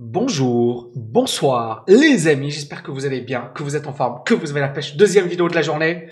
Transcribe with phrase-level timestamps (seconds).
[0.00, 4.32] Bonjour, bonsoir les amis, j'espère que vous allez bien, que vous êtes en forme, que
[4.32, 4.94] vous avez la pêche.
[4.94, 6.06] Deuxième vidéo de la journée.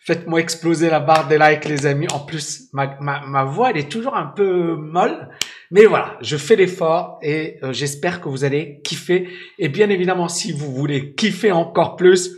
[0.00, 2.08] Faites-moi exploser la barre des likes les amis.
[2.12, 5.28] En plus, ma, ma, ma voix elle est toujours un peu molle.
[5.70, 9.28] Mais voilà, je fais l'effort et euh, j'espère que vous allez kiffer.
[9.60, 12.32] Et bien évidemment, si vous voulez kiffer encore plus,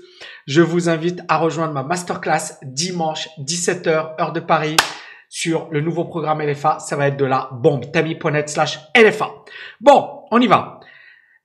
[0.47, 4.77] je vous invite à rejoindre ma masterclass dimanche 17h heure de Paris
[5.31, 6.79] sur le nouveau programme LFA.
[6.79, 7.91] Ça va être de la bombe.
[7.91, 9.31] Tami.net slash LFA.
[9.81, 10.80] Bon, on y va.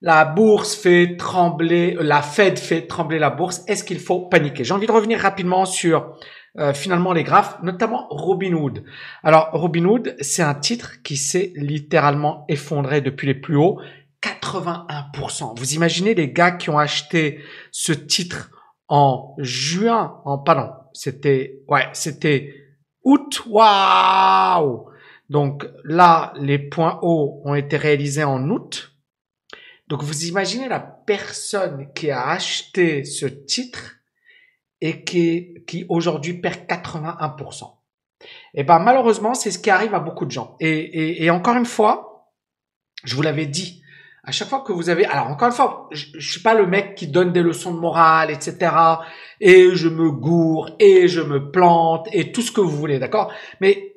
[0.06, 3.64] La bourse fait trembler, la Fed fait trembler la bourse.
[3.66, 4.64] Est-ce qu'il faut paniquer?
[4.64, 6.16] J'ai envie de revenir rapidement sur
[6.60, 8.84] euh, finalement les graphes, notamment Robinhood.
[9.24, 13.80] Alors Robinhood, c'est un titre qui s'est littéralement effondré depuis les plus hauts,
[14.22, 15.58] 81%.
[15.58, 17.40] Vous imaginez les gars qui ont acheté
[17.72, 18.52] ce titre
[18.88, 22.54] en juin, en pardon, c'était ouais, c'était
[23.04, 23.42] août.
[23.48, 24.86] Waouh
[25.32, 28.92] Donc là, les points hauts ont été réalisés en août.
[29.88, 33.98] Donc vous imaginez la personne qui a acheté ce titre
[34.82, 37.72] et qui, qui aujourd'hui perd 81%.
[38.56, 40.56] Et ben malheureusement, c'est ce qui arrive à beaucoup de gens.
[40.60, 42.32] Et, et, et encore une fois,
[43.04, 43.84] je vous l'avais dit,
[44.24, 46.66] à chaque fois que vous avez, alors encore une fois, je, je suis pas le
[46.66, 48.72] mec qui donne des leçons de morale, etc.
[49.40, 53.32] Et je me gourre et je me plante et tout ce que vous voulez, d'accord?
[53.62, 53.96] Mais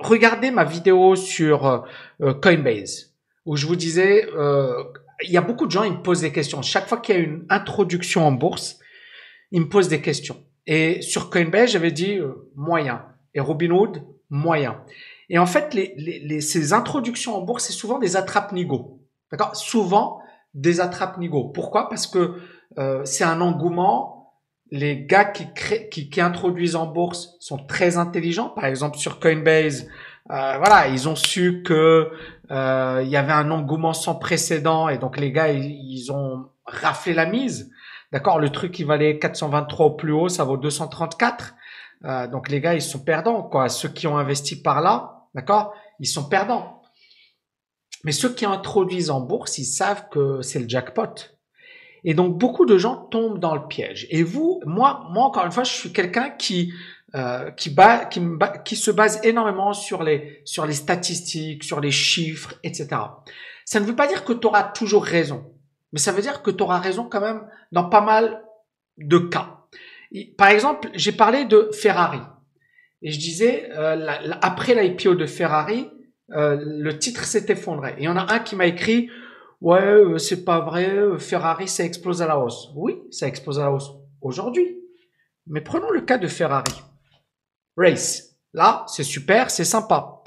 [0.00, 1.66] regardez ma vidéo sur
[2.20, 3.14] euh, Coinbase
[3.46, 4.84] où je vous disais euh,
[5.22, 6.62] il y a beaucoup de gens, ils me posent des questions.
[6.62, 8.78] Chaque fois qu'il y a une introduction en bourse,
[9.50, 10.36] ils me posent des questions.
[10.66, 13.06] Et sur Coinbase, j'avais dit euh, moyen.
[13.34, 14.82] Et Robinhood, moyen.
[15.28, 19.00] Et en fait, les, les, ces introductions en bourse, c'est souvent des attrape-nigo.
[19.30, 19.56] D'accord?
[19.56, 20.20] Souvent
[20.54, 21.44] des attrape-nigo.
[21.48, 21.88] Pourquoi?
[21.88, 22.40] Parce que
[22.78, 24.32] euh, c'est un engouement.
[24.70, 28.48] Les gars qui, créent, qui, qui introduisent en bourse sont très intelligents.
[28.48, 29.88] Par exemple, sur Coinbase,
[30.30, 32.10] euh, voilà, ils ont su que
[32.50, 37.12] euh, il y avait un engouement sans précédent et donc les gars ils, ont raflé
[37.12, 37.70] la mise.
[38.10, 41.54] D'accord, le truc qui valait 423 au plus haut, ça vaut 234.
[42.04, 43.68] Euh, donc les gars ils sont perdants quoi.
[43.68, 46.82] Ceux qui ont investi par là, d'accord, ils sont perdants.
[48.04, 51.34] Mais ceux qui introduisent en bourse, ils savent que c'est le jackpot.
[52.04, 54.06] Et donc beaucoup de gens tombent dans le piège.
[54.10, 56.72] Et vous, moi, moi encore une fois, je suis quelqu'un qui
[57.14, 58.20] euh, qui, ba qui,
[58.64, 62.88] qui, se base énormément sur les, sur les statistiques, sur les chiffres, etc.
[63.64, 65.54] Ça ne veut pas dire que tu auras toujours raison,
[65.92, 68.42] mais ça veut dire que tu auras raison quand même dans pas mal
[68.98, 69.60] de cas.
[70.36, 72.20] Par exemple, j'ai parlé de Ferrari
[73.02, 74.08] et je disais euh,
[74.40, 75.90] après l'IPO de Ferrari,
[76.32, 77.94] euh, le titre s'est effondré.
[77.98, 79.10] Et il y en a un qui m'a écrit
[79.60, 82.70] ouais euh, c'est pas vrai, Ferrari ça explose à la hausse.
[82.74, 84.78] Oui, ça explose à la hausse aujourd'hui.
[85.46, 86.72] Mais prenons le cas de Ferrari.
[87.76, 88.36] Race.
[88.52, 90.22] Là, c'est super, c'est sympa.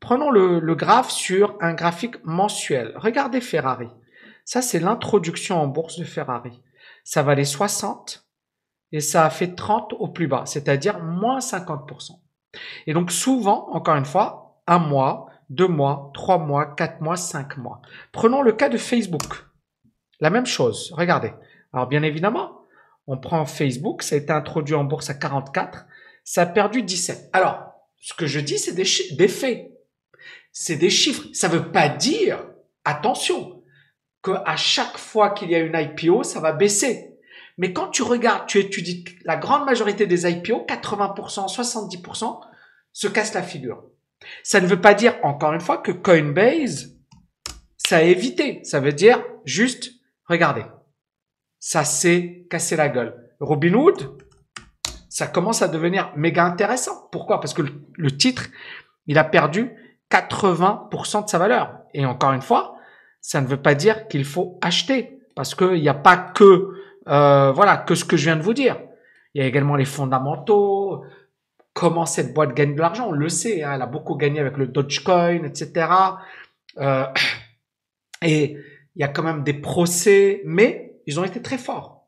[0.00, 2.92] Prenons le, le, graphe sur un graphique mensuel.
[2.96, 3.88] Regardez Ferrari.
[4.44, 6.60] Ça, c'est l'introduction en bourse de Ferrari.
[7.04, 8.26] Ça valait 60
[8.92, 12.18] et ça a fait 30 au plus bas, c'est-à-dire moins 50%.
[12.86, 17.56] Et donc souvent, encore une fois, un mois, deux mois, trois mois, quatre mois, cinq
[17.56, 17.80] mois.
[18.12, 19.46] Prenons le cas de Facebook.
[20.20, 20.92] La même chose.
[20.96, 21.32] Regardez.
[21.72, 22.62] Alors bien évidemment,
[23.06, 25.86] on prend Facebook, ça a été introduit en bourse à 44
[26.24, 27.30] ça a perdu 17.
[27.32, 27.70] Alors,
[28.00, 29.70] ce que je dis, c'est des, faits.
[30.52, 31.26] C'est des chiffres.
[31.32, 32.44] Ça ne veut pas dire,
[32.84, 33.62] attention,
[34.22, 37.18] qu'à chaque fois qu'il y a une IPO, ça va baisser.
[37.58, 42.40] Mais quand tu regardes, tu étudies la grande majorité des IPO, 80%, 70%,
[42.92, 43.84] se cassent la figure.
[44.42, 46.96] Ça ne veut pas dire, encore une fois, que Coinbase,
[47.76, 48.62] ça a évité.
[48.64, 49.90] Ça veut dire juste,
[50.24, 50.64] regardez,
[51.58, 53.34] ça s'est cassé la gueule.
[53.40, 54.19] Robinhood,
[55.10, 57.08] ça commence à devenir méga intéressant.
[57.10, 57.40] Pourquoi?
[57.40, 57.62] Parce que
[57.96, 58.44] le, titre,
[59.06, 59.72] il a perdu
[60.10, 61.80] 80% de sa valeur.
[61.92, 62.76] Et encore une fois,
[63.20, 66.70] ça ne veut pas dire qu'il faut acheter, parce qu'il n'y a pas que
[67.08, 68.80] euh, voilà que ce que je viens de vous dire.
[69.34, 71.04] Il y a également les fondamentaux,
[71.74, 73.08] comment cette boîte gagne de l'argent.
[73.08, 75.88] On le sait, hein, elle a beaucoup gagné avec le Dogecoin, etc.
[76.78, 77.04] Euh,
[78.22, 78.56] et
[78.94, 81.99] il y a quand même des procès, mais ils ont été très forts.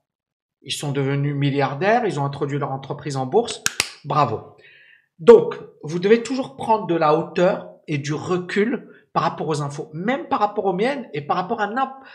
[0.64, 3.62] Ils sont devenus milliardaires, ils ont introduit leur entreprise en bourse.
[4.04, 4.56] Bravo.
[5.18, 9.90] Donc, vous devez toujours prendre de la hauteur et du recul par rapport aux infos,
[9.92, 11.70] même par rapport aux miennes et par rapport à,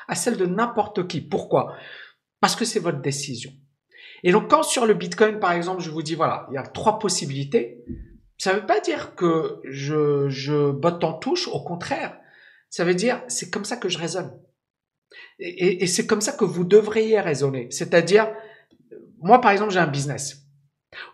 [0.08, 1.22] à celles de n'importe qui.
[1.22, 1.76] Pourquoi?
[2.40, 3.52] Parce que c'est votre décision.
[4.24, 6.64] Et donc, quand sur le Bitcoin, par exemple, je vous dis, voilà, il y a
[6.64, 7.84] trois possibilités,
[8.38, 12.18] ça ne veut pas dire que je, je botte en touche, au contraire.
[12.70, 14.32] Ça veut dire, c'est comme ça que je raisonne.
[15.40, 17.68] Et, c'est comme ça que vous devriez raisonner.
[17.72, 18.32] C'est-à-dire,
[19.20, 20.48] moi par exemple, j'ai un business.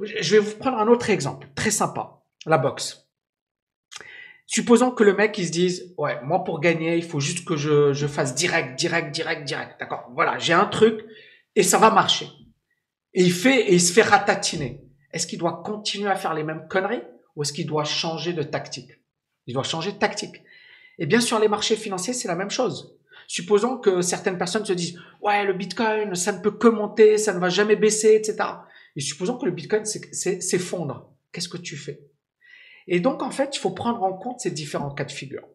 [0.01, 3.03] Je vais vous prendre un autre exemple, très sympa, la boxe.
[4.45, 7.55] Supposons que le mec il se dise ouais moi pour gagner il faut juste que
[7.55, 9.79] je, je fasse direct direct direct direct.
[9.79, 10.11] D'accord.
[10.13, 11.03] Voilà j'ai un truc
[11.55, 12.27] et ça va marcher.
[13.13, 14.83] Et il fait et il se fait ratatiner.
[15.11, 17.03] Est-ce qu'il doit continuer à faire les mêmes conneries
[17.35, 18.91] ou est-ce qu'il doit changer de tactique?
[19.47, 20.43] Il doit changer de tactique.
[20.99, 22.99] Et bien sur les marchés financiers c'est la même chose
[23.33, 27.33] supposons que certaines personnes se disent ouais le bitcoin ça ne peut que monter ça
[27.33, 28.35] ne va jamais baisser etc
[28.95, 31.99] et supposons que le bitcoin s'effondre qu'est-ce que tu fais?
[32.87, 35.47] Et donc, en fait, il faut prendre en compte ces différents cas de figure.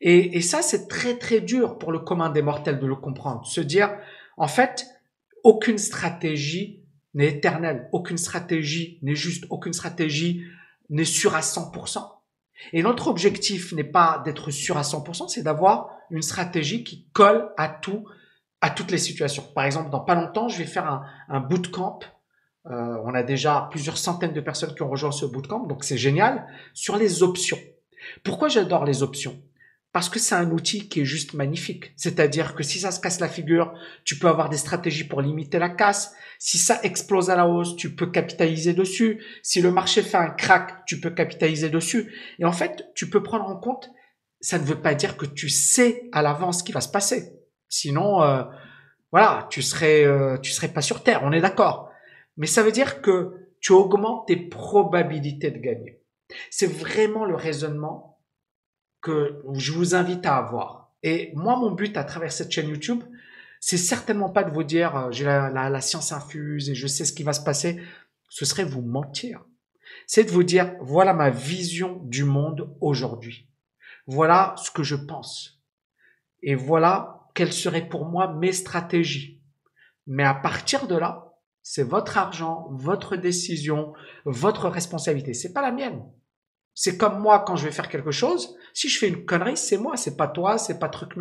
[0.00, 3.46] Et, ça, c'est très, très dur pour le commun des mortels de le comprendre.
[3.46, 3.96] Se dire,
[4.36, 4.86] en fait,
[5.44, 6.82] aucune stratégie
[7.14, 10.44] n'est éternelle, aucune stratégie n'est juste, aucune stratégie
[10.88, 12.02] n'est sûre à 100%.
[12.72, 17.50] Et notre objectif n'est pas d'être sûr à 100%, c'est d'avoir une stratégie qui colle
[17.56, 18.06] à tout,
[18.60, 19.44] à toutes les situations.
[19.54, 22.00] Par exemple, dans pas longtemps, je vais faire un, un bootcamp
[22.66, 25.96] euh, on a déjà plusieurs centaines de personnes qui ont rejoint ce bootcamp, donc c'est
[25.96, 26.46] génial.
[26.74, 27.58] Sur les options.
[28.22, 29.40] Pourquoi j'adore les options?
[29.92, 31.92] Parce que c'est un outil qui est juste magnifique.
[31.96, 33.74] C'est-à-dire que si ça se casse la figure,
[34.04, 36.14] tu peux avoir des stratégies pour limiter la casse.
[36.38, 39.20] Si ça explose à la hausse, tu peux capitaliser dessus.
[39.42, 42.12] Si le marché fait un crack, tu peux capitaliser dessus.
[42.38, 43.90] Et en fait, tu peux prendre en compte,
[44.40, 47.32] ça ne veut pas dire que tu sais à l'avance ce qui va se passer.
[47.68, 48.42] Sinon, euh,
[49.12, 51.90] voilà, tu serais, euh, tu serais pas sur Terre, on est d'accord
[52.40, 56.02] mais ça veut dire que tu augmentes tes probabilités de gagner.
[56.50, 58.18] C'est vraiment le raisonnement
[59.02, 60.94] que je vous invite à avoir.
[61.02, 63.04] Et moi, mon but à travers cette chaîne YouTube,
[63.60, 67.04] c'est certainement pas de vous dire euh, j'ai la, la, science infuse et je sais
[67.04, 67.78] ce qui va se passer.
[68.30, 69.44] Ce serait vous mentir.
[70.06, 73.49] C'est de vous dire voilà ma vision du monde aujourd'hui.
[74.12, 75.62] Voilà ce que je pense.
[76.42, 79.40] Et voilà quelles seraient pour moi mes stratégies.
[80.08, 83.92] Mais à partir de là, c'est votre argent, votre décision,
[84.24, 85.32] votre responsabilité.
[85.32, 86.02] C'est pas la mienne.
[86.74, 88.56] C'est comme moi quand je vais faire quelque chose.
[88.74, 91.12] Si je fais une connerie, c'est moi, c'est pas toi, c'est pas truc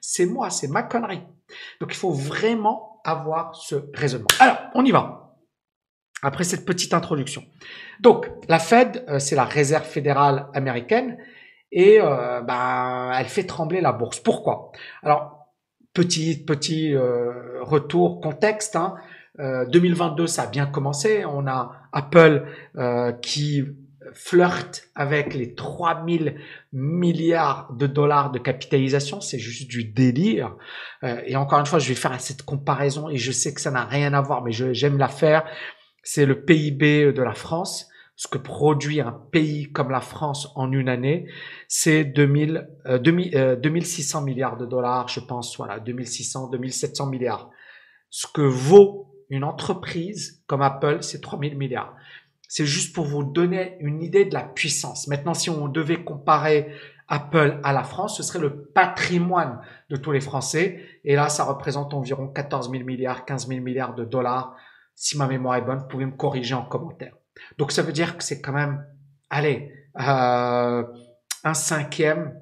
[0.00, 1.24] c'est moi, c'est ma connerie.
[1.80, 4.28] Donc il faut vraiment avoir ce raisonnement.
[4.38, 5.34] Alors, on y va.
[6.22, 7.42] Après cette petite introduction.
[7.98, 11.18] Donc, la Fed, euh, c'est la Réserve fédérale américaine
[11.72, 14.20] et euh, bah, elle fait trembler la bourse.
[14.20, 14.72] Pourquoi?
[15.02, 15.48] Alors,
[15.92, 18.76] petit petit euh, retour contexte.
[18.76, 18.94] Hein.
[19.38, 21.24] 2022, euh, ça a bien commencé.
[21.24, 23.64] On a Apple euh, qui
[24.14, 26.36] flirte avec les 3000
[26.72, 30.56] milliards de dollars de capitalisation, c'est juste du délire.
[31.04, 33.70] Euh, et encore une fois, je vais faire cette comparaison et je sais que ça
[33.70, 35.44] n'a rien à voir, mais j'aime la faire.
[36.02, 37.87] C'est le PIB de la France.
[38.20, 41.28] Ce que produit un pays comme la France en une année,
[41.68, 42.68] c'est 2000,
[42.98, 47.48] 2600 milliards de dollars, je pense, voilà, 2600, 2700 milliards.
[48.10, 51.94] Ce que vaut une entreprise comme Apple, c'est 3000 milliards.
[52.48, 55.06] C'est juste pour vous donner une idée de la puissance.
[55.06, 56.72] Maintenant, si on devait comparer
[57.06, 59.60] Apple à la France, ce serait le patrimoine
[59.90, 60.82] de tous les Français.
[61.04, 64.56] Et là, ça représente environ 14 000 milliards, 15 000 milliards de dollars.
[64.96, 67.14] Si ma mémoire est bonne, vous pouvez me corriger en commentaire.
[67.58, 68.84] Donc, ça veut dire que c'est quand même,
[69.30, 70.84] allez, euh,
[71.44, 72.38] un cinquième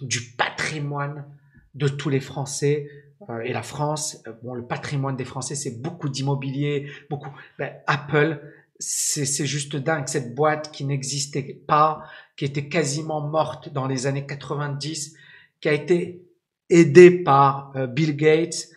[0.00, 1.26] du patrimoine
[1.74, 2.88] de tous les Français
[3.28, 7.30] euh, et la France, euh, bon, le patrimoine des Français, c'est beaucoup d'immobilier, beaucoup.
[7.58, 8.40] Ben, Apple,
[8.78, 10.06] c'est juste dingue.
[10.06, 12.04] Cette boîte qui n'existait pas,
[12.36, 15.16] qui était quasiment morte dans les années 90,
[15.60, 16.22] qui a été
[16.70, 18.68] aidée par Bill Gates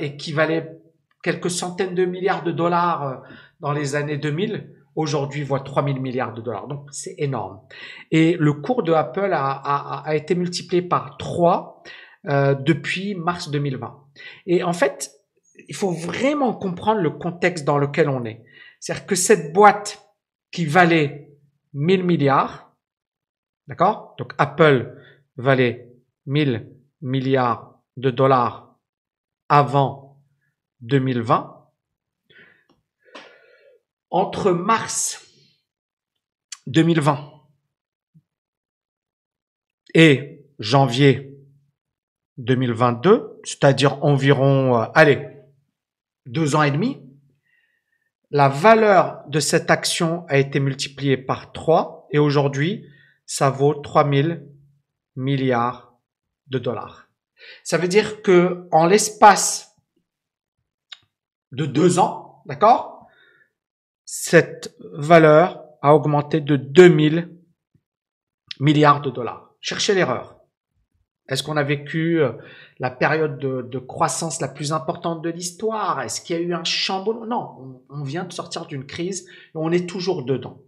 [0.00, 0.80] et qui valait
[1.22, 3.22] quelques centaines de milliards de dollars
[3.60, 6.68] dans les années 2000, aujourd'hui voit 3000 milliards de dollars.
[6.68, 7.60] Donc c'est énorme.
[8.10, 11.82] Et le cours de Apple a, a, a été multiplié par 3
[12.28, 14.04] euh, depuis mars 2020.
[14.46, 15.10] Et en fait,
[15.68, 18.44] il faut vraiment comprendre le contexte dans lequel on est.
[18.78, 20.02] C'est-à-dire que cette boîte
[20.50, 21.30] qui valait
[21.74, 22.74] 1000 milliards,
[23.68, 24.14] d'accord?
[24.18, 24.96] Donc Apple
[25.36, 25.88] valait
[26.26, 28.76] 1000 milliards de dollars
[29.48, 30.22] avant
[30.80, 31.59] 2020.
[34.10, 35.24] Entre mars
[36.66, 37.32] 2020
[39.94, 41.38] et janvier
[42.38, 45.28] 2022, c'est-à-dire environ, euh, allez,
[46.26, 47.00] deux ans et demi,
[48.30, 52.86] la valeur de cette action a été multipliée par 3 et aujourd'hui,
[53.26, 54.46] ça vaut 3000
[55.16, 55.98] milliards
[56.48, 57.08] de dollars.
[57.64, 59.76] Ça veut dire que en l'espace
[61.52, 62.89] de deux ans, d'accord,
[64.12, 67.30] cette valeur a augmenté de 2000
[68.58, 69.54] milliards de dollars.
[69.60, 70.40] Cherchez l'erreur.
[71.28, 72.32] Est-ce qu'on a vécu euh,
[72.80, 76.02] la période de, croissance la plus importante de l'histoire?
[76.02, 77.24] Est-ce qu'il y a eu un chamboulement?
[77.24, 80.60] Non, on, vient de sortir d'une crise et on est toujours dedans.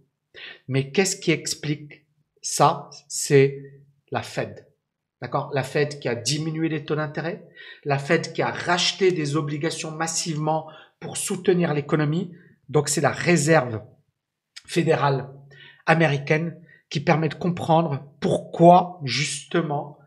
[0.69, 2.05] Mais qu'est-ce qui explique
[2.41, 4.69] ça, c'est la Fed.
[5.21, 5.51] D'accord?
[5.53, 7.45] La Fed qui a diminué les taux d'intérêt,
[7.83, 10.69] la Fed qui a racheté des obligations massivement
[11.01, 12.31] pour soutenir l'économie.
[12.73, 13.83] Donc c'est la réserve
[14.65, 15.29] fédérale
[15.85, 19.99] américaine qui permet de comprendre pourquoi justement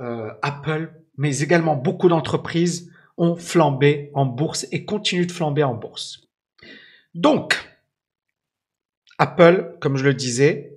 [0.00, 5.74] euh, Apple, mais également beaucoup d'entreprises ont flambé en bourse et continuent de flamber en
[5.74, 6.26] bourse.
[7.14, 7.56] Donc,
[9.18, 10.76] Apple, comme je le disais,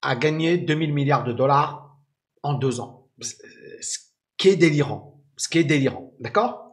[0.00, 1.98] a gagné 2000 milliards de dollars
[2.44, 3.08] en deux ans.
[3.20, 3.98] Ce
[4.36, 5.20] qui est délirant.
[5.36, 6.12] Ce qui est délirant.
[6.20, 6.72] D'accord?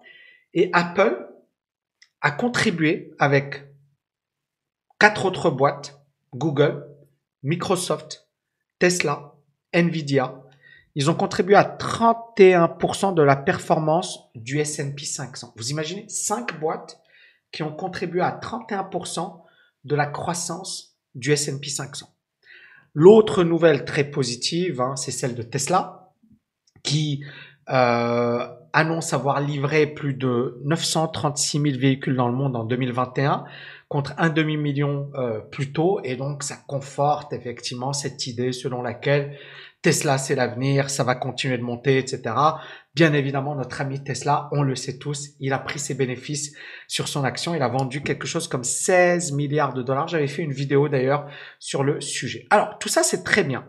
[0.53, 1.27] Et Apple
[2.21, 3.67] a contribué avec
[4.99, 5.99] quatre autres boîtes,
[6.33, 6.87] Google,
[7.43, 8.29] Microsoft,
[8.79, 9.33] Tesla,
[9.73, 10.43] Nvidia.
[10.93, 15.53] Ils ont contribué à 31% de la performance du S&P 500.
[15.55, 17.01] Vous imaginez cinq boîtes
[17.51, 19.41] qui ont contribué à 31%
[19.83, 22.07] de la croissance du S&P 500.
[22.93, 26.13] L'autre nouvelle très positive, hein, c'est celle de Tesla,
[26.83, 27.23] qui
[27.69, 33.45] euh, annonce avoir livré plus de 936 000 véhicules dans le monde en 2021
[33.87, 35.99] contre un demi-million euh, plus tôt.
[36.03, 39.37] Et donc, ça conforte effectivement cette idée selon laquelle
[39.81, 42.35] Tesla, c'est l'avenir, ça va continuer de monter, etc.
[42.93, 46.53] Bien évidemment, notre ami Tesla, on le sait tous, il a pris ses bénéfices
[46.87, 47.55] sur son action.
[47.55, 50.07] Il a vendu quelque chose comme 16 milliards de dollars.
[50.07, 51.25] J'avais fait une vidéo d'ailleurs
[51.57, 52.45] sur le sujet.
[52.51, 53.65] Alors, tout ça, c'est très bien.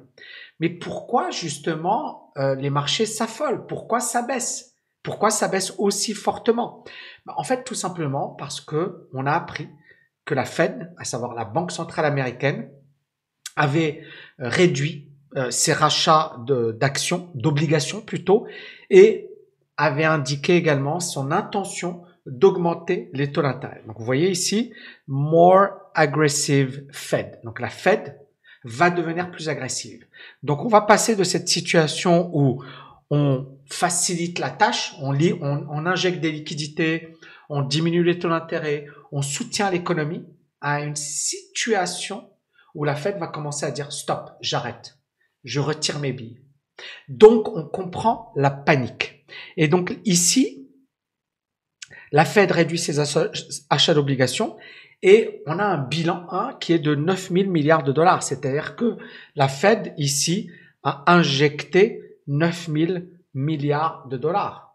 [0.60, 3.66] Mais pourquoi justement euh, les marchés s'affolent?
[3.66, 4.71] Pourquoi ça baisse?
[5.02, 6.84] Pourquoi ça baisse aussi fortement?
[7.26, 9.68] Bah, En fait, tout simplement parce que on a appris
[10.24, 12.70] que la Fed, à savoir la Banque centrale américaine,
[13.56, 14.02] avait
[14.40, 16.36] euh, réduit euh, ses rachats
[16.78, 18.46] d'actions, d'obligations plutôt,
[18.90, 19.28] et
[19.76, 23.82] avait indiqué également son intention d'augmenter les taux d'intérêt.
[23.86, 24.72] Donc vous voyez ici,
[25.08, 27.40] more aggressive Fed.
[27.44, 28.20] Donc la Fed
[28.64, 30.06] va devenir plus agressive.
[30.42, 32.62] Donc on va passer de cette situation où
[33.14, 37.14] on facilite la tâche, on, lit, on, on injecte des liquidités,
[37.50, 40.24] on diminue les taux d'intérêt, on soutient l'économie,
[40.62, 42.30] à une situation
[42.74, 44.96] où la Fed va commencer à dire stop, j'arrête,
[45.44, 46.40] je retire mes billes.
[47.08, 49.26] Donc on comprend la panique.
[49.58, 50.70] Et donc ici,
[52.12, 52.98] la Fed réduit ses
[53.68, 54.56] achats d'obligations
[55.02, 58.22] et on a un bilan 1 qui est de 9 000 milliards de dollars.
[58.22, 58.96] C'est-à-dire que
[59.36, 60.50] la Fed ici
[60.82, 62.92] a injecté 9 000
[63.34, 64.72] milliards de dollars.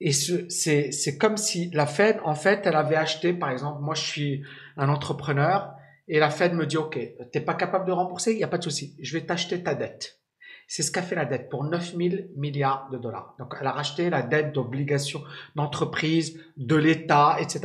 [0.00, 3.94] Et c'est, c'est comme si la Fed, en fait, elle avait acheté, par exemple, moi
[3.94, 4.44] je suis
[4.76, 5.74] un entrepreneur,
[6.06, 6.98] et la Fed me dit, OK,
[7.32, 9.74] t'es pas capable de rembourser, il n'y a pas de souci, je vais t'acheter ta
[9.74, 10.20] dette.
[10.68, 13.34] C'est ce qu'a fait la dette pour 9 000 milliards de dollars.
[13.38, 15.22] Donc, elle a racheté la dette d'obligations
[15.56, 17.60] d'entreprise, de l'État, etc.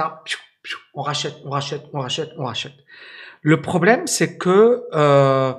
[0.94, 2.74] On rachète, on rachète, on rachète, on rachète.
[3.42, 5.54] Le problème, c'est que euh,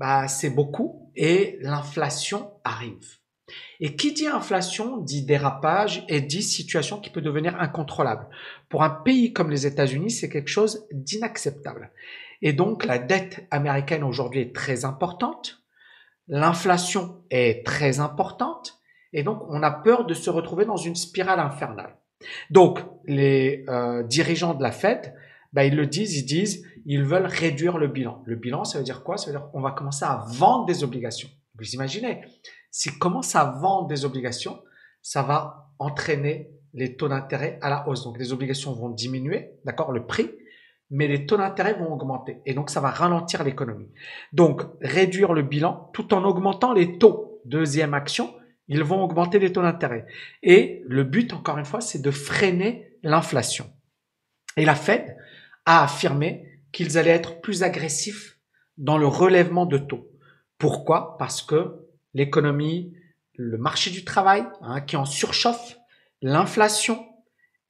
[0.00, 3.16] bah, c'est beaucoup et l'inflation arrive.
[3.80, 8.28] Et qui dit inflation dit dérapage et dit situation qui peut devenir incontrôlable.
[8.68, 11.90] Pour un pays comme les États-Unis, c'est quelque chose d'inacceptable.
[12.40, 15.64] Et donc la dette américaine aujourd'hui est très importante,
[16.28, 18.78] l'inflation est très importante,
[19.12, 21.96] et donc on a peur de se retrouver dans une spirale infernale.
[22.50, 25.14] Donc les euh, dirigeants de la Fed,
[25.52, 28.22] bah, ils le disent, ils disent, ils veulent réduire le bilan.
[28.24, 29.18] Le bilan, ça veut dire quoi?
[29.18, 31.28] Ça veut dire qu'on va commencer à vendre des obligations.
[31.58, 32.22] Vous imaginez
[32.70, 34.58] S'ils commencent à vendre des obligations,
[35.02, 38.04] ça va entraîner les taux d'intérêt à la hausse.
[38.04, 40.30] Donc les obligations vont diminuer, d'accord, le prix,
[40.88, 42.40] mais les taux d'intérêt vont augmenter.
[42.46, 43.90] Et donc ça va ralentir l'économie.
[44.32, 47.42] Donc réduire le bilan tout en augmentant les taux.
[47.44, 48.34] Deuxième action,
[48.66, 50.06] ils vont augmenter les taux d'intérêt.
[50.42, 53.70] Et le but, encore une fois, c'est de freiner l'inflation.
[54.56, 55.18] Et la Fed
[55.66, 58.38] a affirmé qu'ils allaient être plus agressifs
[58.76, 60.08] dans le relèvement de taux.
[60.58, 61.16] Pourquoi?
[61.18, 62.94] Parce que l'économie,
[63.34, 65.78] le marché du travail hein, qui en surchauffe,
[66.22, 67.04] l'inflation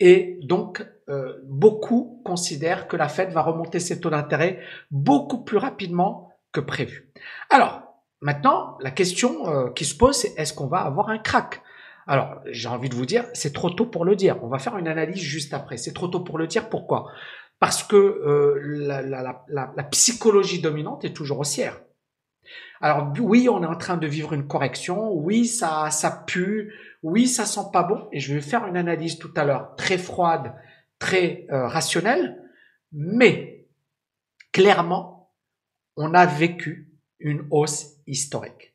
[0.01, 5.59] et donc euh, beaucoup considèrent que la Fed va remonter ses taux d'intérêt beaucoup plus
[5.59, 7.11] rapidement que prévu.
[7.51, 7.83] Alors
[8.21, 11.63] maintenant, la question euh, qui se pose, c'est est-ce qu'on va avoir un crack?
[12.07, 14.43] Alors, j'ai envie de vous dire, c'est trop tôt pour le dire.
[14.43, 15.77] On va faire une analyse juste après.
[15.77, 16.71] C'est trop tôt pour le dire.
[16.71, 17.13] Pourquoi?
[17.61, 21.81] Parce que euh, la, la, la, la, psychologie dominante est toujours haussière.
[22.81, 25.13] Alors oui, on est en train de vivre une correction.
[25.13, 26.73] Oui, ça, ça pue.
[27.03, 28.09] Oui, ça sent pas bon.
[28.13, 30.55] Et je vais faire une analyse tout à l'heure très froide,
[30.99, 32.41] très euh, rationnelle.
[32.93, 33.67] Mais
[34.53, 35.33] clairement,
[35.97, 38.75] on a vécu une hausse historique.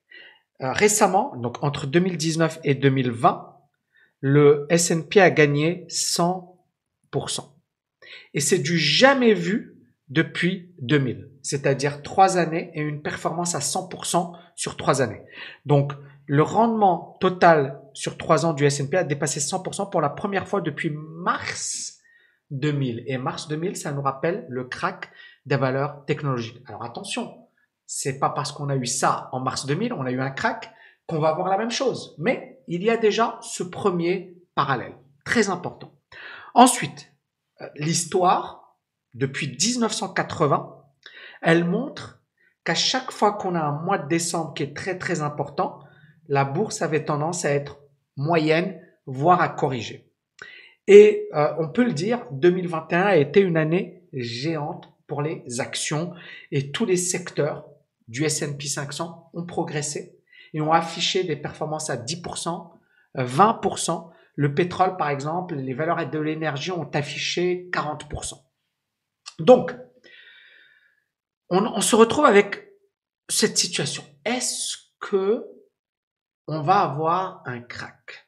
[0.61, 3.57] Euh, récemment, donc entre 2019 et 2020,
[4.19, 6.45] le S&P a gagné 100%.
[8.33, 9.75] Et c'est du jamais vu
[10.09, 15.23] depuis 2000, c'est-à-dire trois années et une performance à 100% sur trois années.
[15.65, 15.93] Donc,
[16.25, 20.61] le rendement total sur trois ans du S&P a dépassé 100% pour la première fois
[20.61, 21.99] depuis mars
[22.51, 23.03] 2000.
[23.07, 25.09] Et mars 2000, ça nous rappelle le crack
[25.45, 26.61] des valeurs technologiques.
[26.67, 27.47] Alors attention,
[27.85, 30.71] c'est pas parce qu'on a eu ça en mars 2000, on a eu un crack,
[31.07, 32.15] qu'on va avoir la même chose.
[32.19, 35.93] Mais il y a déjà ce premier parallèle, très important.
[36.53, 37.12] Ensuite,
[37.75, 38.77] l'histoire,
[39.13, 40.83] depuis 1980,
[41.41, 42.21] elle montre
[42.63, 45.79] qu'à chaque fois qu'on a un mois de décembre qui est très très important,
[46.27, 47.79] la bourse avait tendance à être
[48.15, 50.09] moyenne, voire à corriger.
[50.87, 56.13] Et euh, on peut le dire, 2021 a été une année géante pour les actions
[56.51, 57.67] et tous les secteurs
[58.07, 60.17] du S&P 500 ont progressé
[60.53, 62.71] et ont affiché des performances à 10%,
[63.15, 64.09] 20%.
[64.35, 68.41] Le pétrole, par exemple, les valeurs de l'énergie ont affiché 40%.
[69.39, 69.75] Donc,
[71.49, 72.73] on, se retrouve avec
[73.29, 74.03] cette situation.
[74.25, 75.45] Est-ce que
[76.47, 78.27] on va avoir un crack?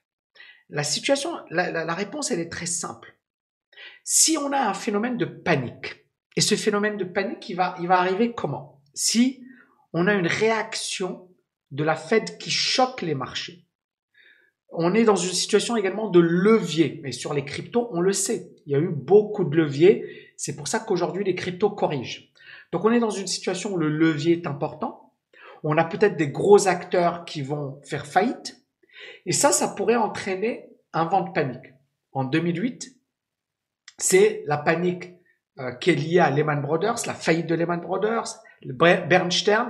[0.69, 3.17] La situation, la, réponse, elle est très simple.
[4.03, 7.99] Si on a un phénomène de panique, et ce phénomène de panique, va, il va
[7.99, 8.81] arriver comment?
[8.93, 9.43] Si
[9.93, 11.29] on a une réaction
[11.71, 13.64] de la Fed qui choque les marchés.
[14.77, 18.51] On est dans une situation également de levier, mais sur les cryptos, on le sait.
[18.65, 20.33] Il y a eu beaucoup de leviers.
[20.37, 22.31] C'est pour ça qu'aujourd'hui, les cryptos corrigent.
[22.71, 25.13] Donc, on est dans une situation où le levier est important.
[25.63, 28.57] On a peut-être des gros acteurs qui vont faire faillite.
[29.25, 31.73] Et ça, ça pourrait entraîner un vent de panique.
[32.11, 32.95] En 2008,
[33.97, 35.13] c'est la panique
[35.59, 38.25] euh, qui est liée à Lehman Brothers, la faillite de Lehman Brothers,
[38.63, 39.69] Bernstein,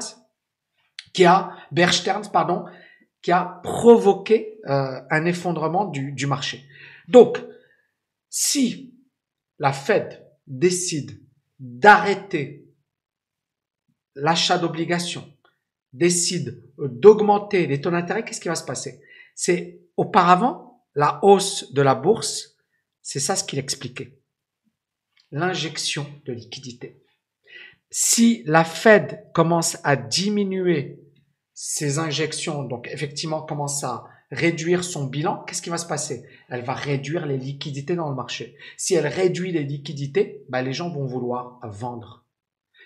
[1.13, 2.65] qui a Bernstein, pardon,
[3.25, 6.63] qui a provoqué euh, un effondrement du, du marché.
[7.07, 7.43] Donc,
[8.29, 8.93] si
[9.57, 11.19] la Fed décide
[11.57, 12.69] d'arrêter
[14.13, 15.27] l'achat d'obligations,
[15.91, 19.01] décide d'augmenter les taux d'intérêt, qu'est-ce qui va se passer?
[19.33, 22.55] C'est auparavant la hausse de la bourse,
[23.01, 24.19] c'est ça ce qu'il expliquait.
[25.31, 27.01] L'injection de liquidité
[27.97, 30.99] si la Fed commence à diminuer
[31.55, 36.25] ses injections, donc effectivement commence à réduire son bilan, qu'est-ce qui va se passer?
[36.49, 38.57] Elle va réduire les liquidités dans le marché.
[38.77, 42.25] Si elle réduit les liquidités, bah, les gens vont vouloir vendre.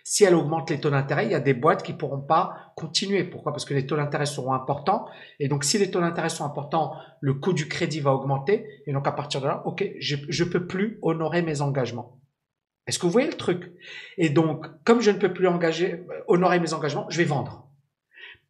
[0.04, 3.24] Si elle augmente les taux d'intérêt, il y a des boîtes qui pourront pas continuer.
[3.24, 3.52] Pourquoi?
[3.52, 5.06] Parce que les taux d'intérêt seront importants.
[5.40, 8.66] Et donc, si les taux d'intérêt sont importants, le coût du crédit va augmenter.
[8.88, 12.20] Et donc, à partir de là, OK, je, je peux plus honorer mes engagements.
[12.88, 13.72] Est-ce que vous voyez le truc?
[14.18, 17.69] Et donc, comme je ne peux plus engager, honorer mes engagements, je vais vendre.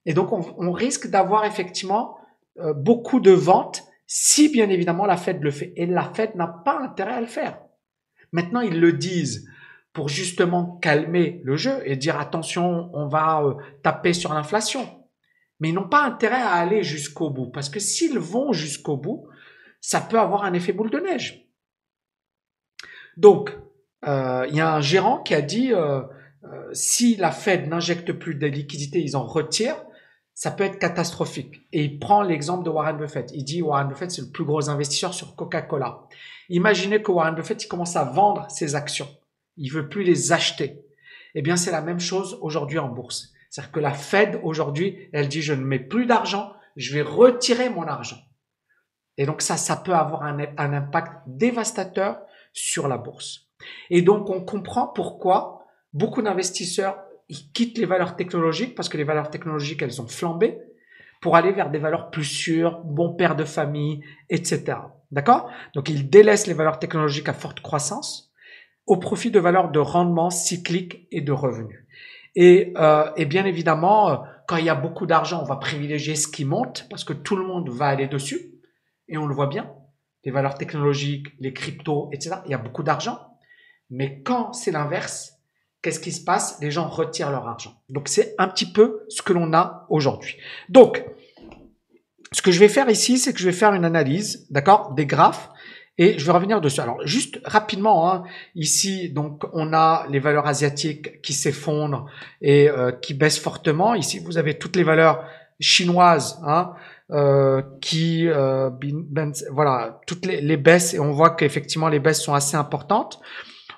[0.06, 2.18] Et donc, on, risque d'avoir effectivement
[2.60, 5.74] euh, beaucoup de ventes si bien évidemment la Fed le fait.
[5.76, 7.60] Et la Fed n'a pas intérêt à le faire.
[8.32, 9.48] Maintenant, ils le disent
[9.94, 15.06] pour justement calmer le jeu et dire attention, on va euh, taper sur l'inflation.
[15.60, 19.28] Mais ils n'ont pas intérêt à aller jusqu'au bout parce que s'ils vont jusqu'au bout,
[19.82, 21.46] ça peut avoir un effet boule de neige.
[23.18, 23.56] Donc,
[24.08, 25.74] euh, il y a un gérant qui a dit
[26.72, 29.84] si la Fed n'injecte plus de liquidités, ils en retirent,
[30.40, 31.68] ça peut être catastrophique.
[31.74, 33.30] Et il prend l'exemple de Warren Buffett.
[33.34, 36.08] Il dit Warren Buffett, c'est le plus gros investisseur sur Coca-Cola.
[36.48, 39.10] Imaginez que Warren Buffett, il commence à vendre ses actions.
[39.58, 40.86] Il veut plus les acheter.
[41.36, 43.34] Eh bien, c'est la même chose aujourd'hui en bourse.
[43.50, 47.70] C'est-à-dire que la Fed, aujourd'hui, elle dit, je ne mets plus d'argent, je vais retirer
[47.70, 48.22] mon argent.
[49.18, 52.22] Et donc ça, ça peut avoir un, un impact dévastateur
[52.54, 53.50] sur la bourse.
[53.90, 56.98] Et donc, on comprend pourquoi beaucoup d'investisseurs
[57.30, 60.60] ils quittent les valeurs technologiques parce que les valeurs technologiques, elles ont flambé
[61.22, 64.78] pour aller vers des valeurs plus sûres, bon père de famille, etc.
[65.12, 65.50] D'accord?
[65.76, 68.32] Donc, ils délaissent les valeurs technologiques à forte croissance
[68.88, 71.86] au profit de valeurs de rendement cyclique et de revenus.
[72.36, 74.16] Et, euh, et bien évidemment, euh,
[74.48, 77.36] quand il y a beaucoup d'argent, on va privilégier ce qui monte parce que tout
[77.36, 78.56] le monde va aller dessus.
[79.08, 79.72] Et on le voit bien.
[80.26, 82.38] Les valeurs technologiques, les cryptos, etc.
[82.46, 83.20] Il y a beaucoup d'argent.
[83.92, 85.39] Mais quand c'est l'inverse,
[85.82, 86.58] qu'est-ce qui se passe?
[86.62, 87.74] Les gens retirent leur argent.
[87.90, 90.38] Donc c'est un petit peu ce que l'on a aujourd'hui.
[90.70, 91.04] Donc,
[92.32, 95.06] ce que je vais faire ici, c'est que je vais faire une analyse, d'accord, des
[95.06, 95.50] graphes.
[95.98, 96.80] Et je vais revenir dessus.
[96.80, 98.24] Alors juste rapidement, hein,
[98.56, 102.06] ici donc on a les valeurs asiatiques qui s'effondrent
[102.42, 103.96] et euh, qui baissent fortement.
[103.96, 105.26] Ici vous avez toutes les valeurs
[105.60, 106.72] chinoises hein,
[107.12, 108.70] euh, qui euh,
[109.52, 113.20] voilà toutes les baisses et on voit qu'effectivement les baisses sont assez importantes.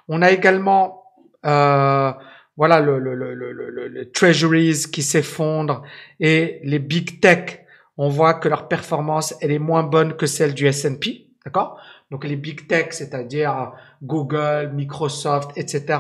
[0.08, 1.01] On a également
[1.46, 2.12] euh,
[2.58, 5.84] voilà le, le, le, le, treasuries qui s'effondrent
[6.20, 7.60] et les big tech.
[7.98, 11.80] On voit que leur performance elle est moins bonne que celle du S&P, d'accord?
[12.12, 13.72] Donc les big tech, c'est-à-dire
[14.04, 15.98] Google, Microsoft, etc.,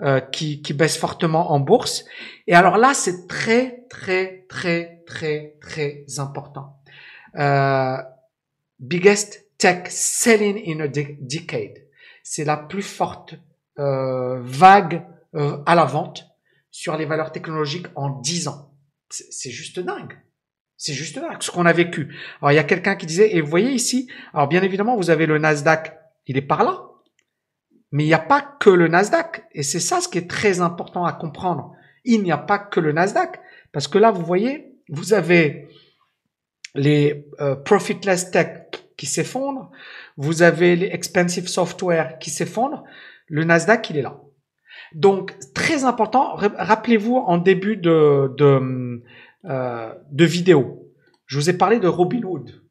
[0.00, 2.04] euh, qui, qui baissent fortement en bourse.
[2.48, 6.80] Et alors là, c'est très, très, très, très, très important.
[7.38, 7.96] Euh,
[8.80, 11.84] biggest tech selling in a decade.
[12.24, 13.34] C'est la plus forte
[13.76, 16.28] vague euh, à la vente
[16.70, 18.72] sur les valeurs technologiques en 10 ans.
[19.10, 20.16] C'est juste dingue.
[20.76, 22.14] C'est juste dingue ce qu'on a vécu.
[22.40, 25.10] Alors il y a quelqu'un qui disait, et vous voyez ici, alors bien évidemment vous
[25.10, 25.92] avez le Nasdaq,
[26.26, 26.82] il est par là,
[27.90, 29.44] mais il n'y a pas que le Nasdaq.
[29.52, 31.72] Et c'est ça ce qui est très important à comprendre.
[32.04, 33.40] Il n'y a pas que le Nasdaq.
[33.72, 35.68] Parce que là, vous voyez, vous avez
[36.76, 38.48] les euh, profitless tech
[38.96, 39.70] qui s'effondrent,
[40.16, 42.84] vous avez les expensive software qui s'effondrent,
[43.26, 44.20] le Nasdaq, il est là.
[44.94, 48.34] Donc, très important, rappelez-vous en début de,
[49.44, 50.92] euh, de vidéo,
[51.26, 52.62] je vous ai parlé de Robinhood.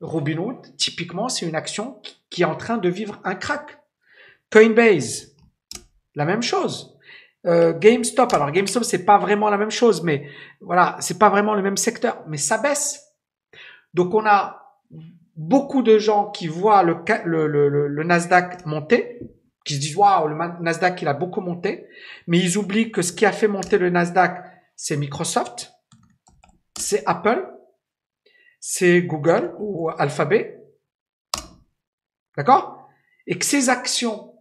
[0.00, 3.78] Robinhood, typiquement, c'est une action qui est en train de vivre un crack.
[4.50, 5.36] Coinbase,
[6.14, 6.96] la même chose.
[7.46, 10.28] Euh, GameStop, alors GameStop c'est pas vraiment la même chose, mais
[10.60, 13.14] voilà, c'est pas vraiment le même secteur, mais ça baisse.
[13.94, 14.74] Donc on a
[15.36, 19.20] beaucoup de gens qui voient le Nasdaq monter,
[19.68, 21.86] qui se disent waouh, le Nasdaq il a beaucoup monté,
[22.26, 24.42] mais ils oublient que ce qui a fait monter le Nasdaq,
[24.74, 25.74] c'est Microsoft,
[26.78, 27.46] c'est Apple,
[28.60, 30.64] c'est Google ou Alphabet,
[32.34, 32.88] d'accord?
[33.26, 34.34] Et que ces actions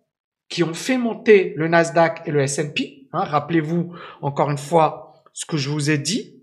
[0.47, 3.09] qui ont fait monter le Nasdaq et le S&P.
[3.11, 6.41] Hein, Rappelez-vous encore une fois ce que je vous ai dit.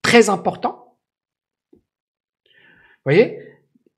[0.00, 0.98] Très important.
[1.74, 3.38] Vous voyez,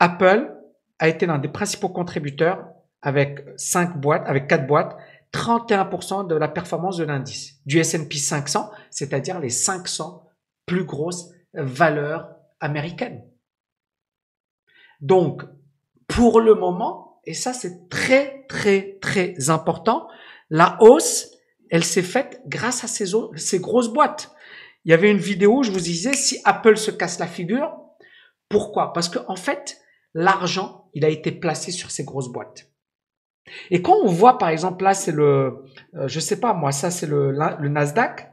[0.00, 0.52] Apple
[0.98, 2.68] a été l'un des principaux contributeurs
[3.02, 4.96] avec cinq boîtes, avec quatre boîtes,
[5.32, 10.26] 31% de la performance de l'indice du S&P 500, c'est-à-dire les 500
[10.66, 12.30] plus grosses valeurs
[12.60, 13.22] américaines.
[15.00, 15.42] Donc,
[16.06, 20.08] pour le moment, et ça c'est très très très important,
[20.50, 21.30] la hausse,
[21.70, 24.34] elle s'est faite grâce à ces, ces grosses boîtes.
[24.84, 27.76] Il y avait une vidéo où je vous disais si Apple se casse la figure,
[28.48, 28.94] pourquoi?
[28.94, 29.78] Parce que en fait,
[30.14, 32.70] l'argent, il a été placé sur ces grosses boîtes.
[33.70, 36.90] Et quand on voit par exemple là, c'est le, euh, je sais pas moi, ça
[36.90, 38.32] c'est le, Nasdaq.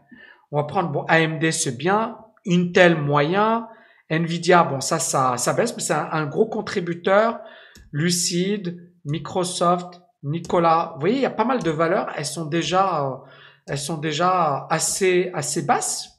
[0.51, 3.67] On va prendre bon AMD c'est bien, Intel moyen,
[4.09, 7.39] Nvidia bon ça ça ça baisse, mais c'est un, gros contributeur.
[7.91, 10.91] Lucide, Microsoft, Nicolas.
[10.95, 12.11] Vous voyez, il y a pas mal de valeurs.
[12.17, 13.15] Elles sont déjà, euh,
[13.67, 16.09] elles sont déjà assez, assez basses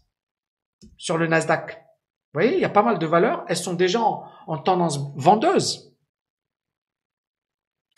[0.96, 1.72] sur le Nasdaq.
[1.72, 3.44] Vous voyez, il y a pas mal de valeurs.
[3.48, 5.94] Elles sont déjà en, tendance vendeuse.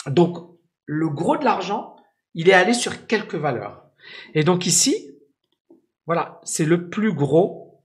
[0.07, 0.58] Donc,
[0.89, 1.97] le gros de l'argent,
[2.33, 3.85] il est allé sur quelques valeurs.
[4.33, 5.15] Et donc ici,
[6.07, 7.83] voilà, c'est le plus gros.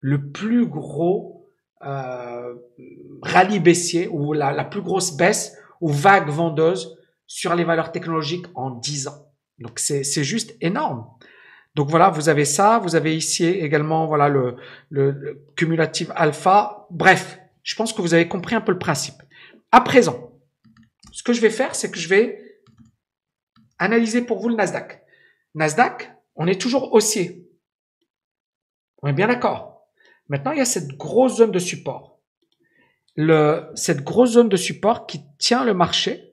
[0.00, 1.50] Le plus gros
[1.82, 2.54] euh,
[3.20, 8.70] rallye baissier ou la, plus grosse baisse ou vague vendeuse sur les valeurs technologiques en
[8.70, 9.32] 10 ans.
[9.58, 11.06] Donc c'est juste énorme.
[11.74, 14.56] Donc voilà, vous avez ça, vous avez ici également voilà le,
[14.88, 16.86] le, le alpha.
[16.90, 19.22] Bref, je pense que vous avez compris un peu le principe.
[19.72, 20.32] À présent,
[21.12, 22.62] ce que je vais faire, c'est que je vais
[23.78, 25.02] analyser pour vous le Nasdaq.
[25.54, 27.46] Nasdaq, on est toujours haussier.
[29.02, 29.86] On est bien d'accord.
[30.30, 32.18] Maintenant, il y a cette grosse zone de support.
[33.74, 36.32] Cette grosse zone de support qui tient le marché,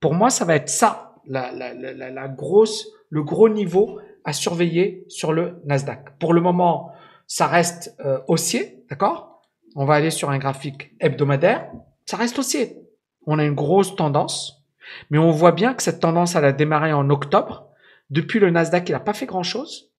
[0.00, 5.62] pour moi, ça va être ça, la grosse, le gros niveau à surveiller sur le
[5.66, 6.18] Nasdaq.
[6.18, 6.90] Pour le moment,
[7.28, 9.33] ça reste euh, haussier, d'accord?
[9.74, 11.70] On va aller sur un graphique hebdomadaire.
[12.06, 12.78] Ça reste haussier.
[13.26, 14.64] On a une grosse tendance,
[15.10, 17.70] mais on voit bien que cette tendance, elle a démarré en octobre.
[18.10, 19.90] Depuis le Nasdaq, il n'a pas fait grand-chose.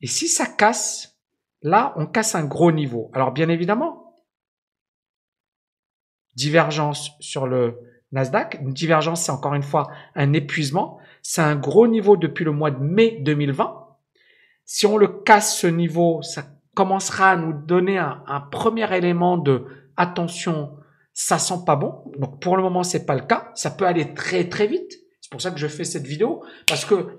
[0.00, 1.16] Et si ça casse,
[1.62, 3.10] Là, on casse un gros niveau.
[3.12, 4.22] Alors bien évidemment,
[6.34, 7.80] divergence sur le
[8.12, 8.58] Nasdaq.
[8.60, 10.98] Une divergence, c'est encore une fois un épuisement.
[11.22, 13.84] C'est un gros niveau depuis le mois de mai 2020.
[14.64, 16.44] Si on le casse ce niveau, ça
[16.76, 19.64] commencera à nous donner un, premier élément de
[19.96, 20.76] attention,
[21.14, 22.04] ça sent pas bon.
[22.18, 23.50] Donc pour le moment, c'est pas le cas.
[23.54, 24.92] Ça peut aller très très vite.
[25.22, 27.18] C'est pour ça que je fais cette vidéo parce que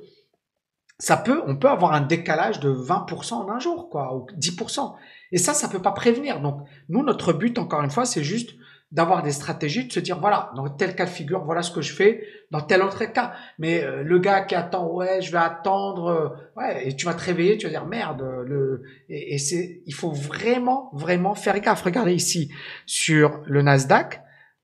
[0.99, 4.93] ça peut, on peut avoir un décalage de 20% en un jour, quoi, ou 10%.
[5.31, 6.39] Et ça, ça peut pas prévenir.
[6.39, 8.51] Donc, nous, notre but, encore une fois, c'est juste
[8.91, 11.81] d'avoir des stratégies, de se dire, voilà, dans tel cas de figure, voilà ce que
[11.81, 13.33] je fais, dans tel autre cas.
[13.59, 17.13] Mais euh, le gars qui attend, ouais, je vais attendre, euh, ouais, et tu vas
[17.13, 21.59] te réveiller, tu vas dire, merde, le, et, et c'est, il faut vraiment, vraiment faire
[21.59, 21.81] gaffe.
[21.81, 22.49] Regardez ici,
[22.85, 24.21] sur le Nasdaq,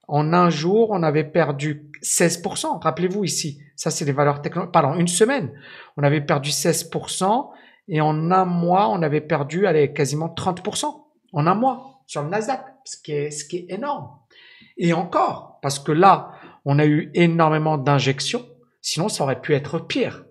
[0.07, 2.81] en un jour, on avait perdu 16%.
[2.81, 4.73] Rappelez-vous ici, ça c'est les valeurs technologiques.
[4.73, 5.51] Pardon, une semaine,
[5.97, 7.49] on avait perdu 16%
[7.87, 10.85] et en un mois, on avait perdu allez, quasiment 30%
[11.33, 12.01] en un mois.
[12.05, 14.09] sur le Nasdaq, ce qui est, énorme.
[14.77, 16.33] Et encore, parce que là,
[16.65, 18.45] on a eu énormément d'injections,
[18.81, 20.25] sinon ça aurait pu être pire.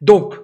[0.00, 0.34] Donc,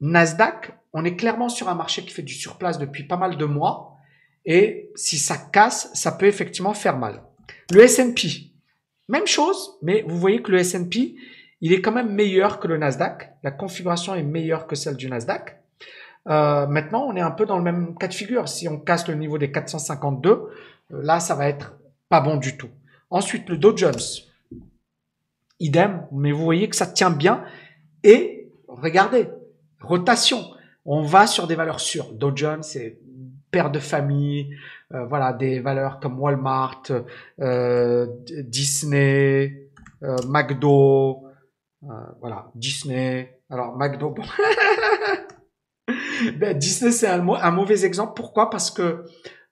[0.00, 3.44] Nasdaq, on est clairement sur un marché qui fait du surplace depuis pas mal de
[3.44, 3.96] mois,
[4.44, 7.22] et si ça casse, ça peut effectivement faire mal.
[7.72, 8.52] Le S&P,
[9.08, 11.16] même chose, mais vous voyez que le S&P,
[11.60, 13.32] il est quand même meilleur que le Nasdaq.
[13.42, 15.60] La configuration est meilleure que celle du Nasdaq.
[16.28, 18.48] Euh, maintenant, on est un peu dans le même cas de figure.
[18.48, 20.46] Si on casse le niveau des 452, euh,
[20.90, 21.76] là, ça va être
[22.08, 22.70] pas bon du tout.
[23.10, 24.00] Ensuite, le Dow Jones.
[25.58, 27.44] Idem, mais vous voyez que ça tient bien.
[28.02, 29.28] Et regardez,
[29.80, 30.44] rotation.
[30.84, 32.12] On va sur des valeurs sûres.
[32.12, 32.98] Dow Jones, c'est
[33.50, 34.54] père de famille,
[34.92, 36.82] euh, voilà, des valeurs comme Walmart,
[37.40, 38.06] euh,
[38.44, 39.70] Disney,
[40.02, 41.24] euh, McDo,
[42.20, 43.40] voilà, Disney.
[43.48, 44.22] Alors McDo, bon.
[46.38, 48.12] ben, Disney c'est un, mauvais exemple.
[48.14, 48.50] Pourquoi?
[48.50, 49.04] Parce que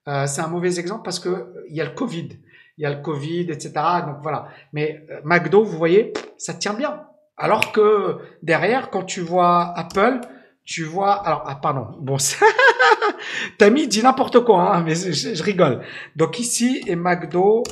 [0.07, 2.29] c'est un mauvais exemple parce que il y a le Covid,
[2.77, 3.73] il y a le Covid, etc.
[4.07, 4.49] Donc voilà.
[4.73, 7.01] Mais McDo, vous voyez, ça tient bien.
[7.37, 10.21] Alors que derrière, quand tu vois Apple,
[10.65, 12.17] tu vois, alors, ah, pardon, bon,
[13.59, 15.83] t'as mis dit n'importe quoi, hein, mais je, rigole.
[16.17, 17.63] Donc ici, et McDo,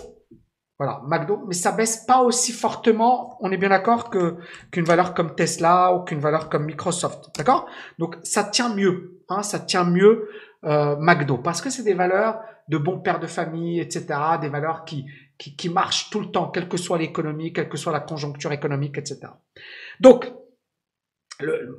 [0.78, 4.36] voilà, McDo, mais ça baisse pas aussi fortement, on est bien d'accord, que
[4.70, 7.66] qu'une valeur comme Tesla ou qu'une valeur comme Microsoft, d'accord?
[7.98, 10.28] Donc ça tient mieux, hein, ça tient mieux
[10.64, 14.06] euh, McDo, parce que c'est des valeurs de bons pères de famille, etc.,
[14.40, 15.06] des valeurs qui,
[15.38, 18.52] qui, qui marchent tout le temps, quelle que soit l'économie, quelle que soit la conjoncture
[18.52, 19.20] économique, etc.
[20.00, 20.32] Donc,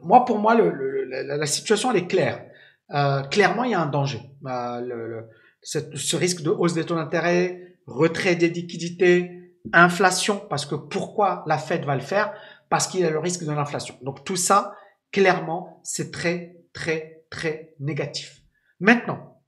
[0.02, 2.46] moi, pour moi, le, la, situation, elle est claire.
[2.94, 4.22] Euh, clairement, il y a un danger.
[4.46, 5.22] Euh,
[5.64, 11.58] ce risque de hausse des taux d'intérêt, retrait des liquidités, inflation, parce que pourquoi la
[11.58, 12.34] Fed va le faire?
[12.70, 13.96] Parce qu'il y a le risque de l'inflation.
[14.02, 14.76] Donc tout ça,
[15.12, 18.42] clairement, c'est très, très, très négatif.
[18.80, 19.40] Maintenant,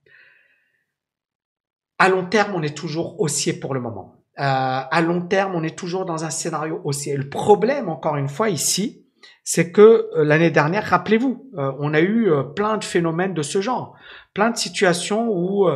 [1.98, 4.22] à long terme, on est toujours haussier pour le moment.
[4.38, 7.16] Euh, à long terme, on est toujours dans un scénario haussier.
[7.16, 9.06] Le problème, encore une fois, ici,
[9.44, 13.42] c'est que euh, l'année dernière, rappelez-vous, euh, on a eu euh, plein de phénomènes de
[13.42, 13.96] ce genre,
[14.34, 15.68] plein de situations où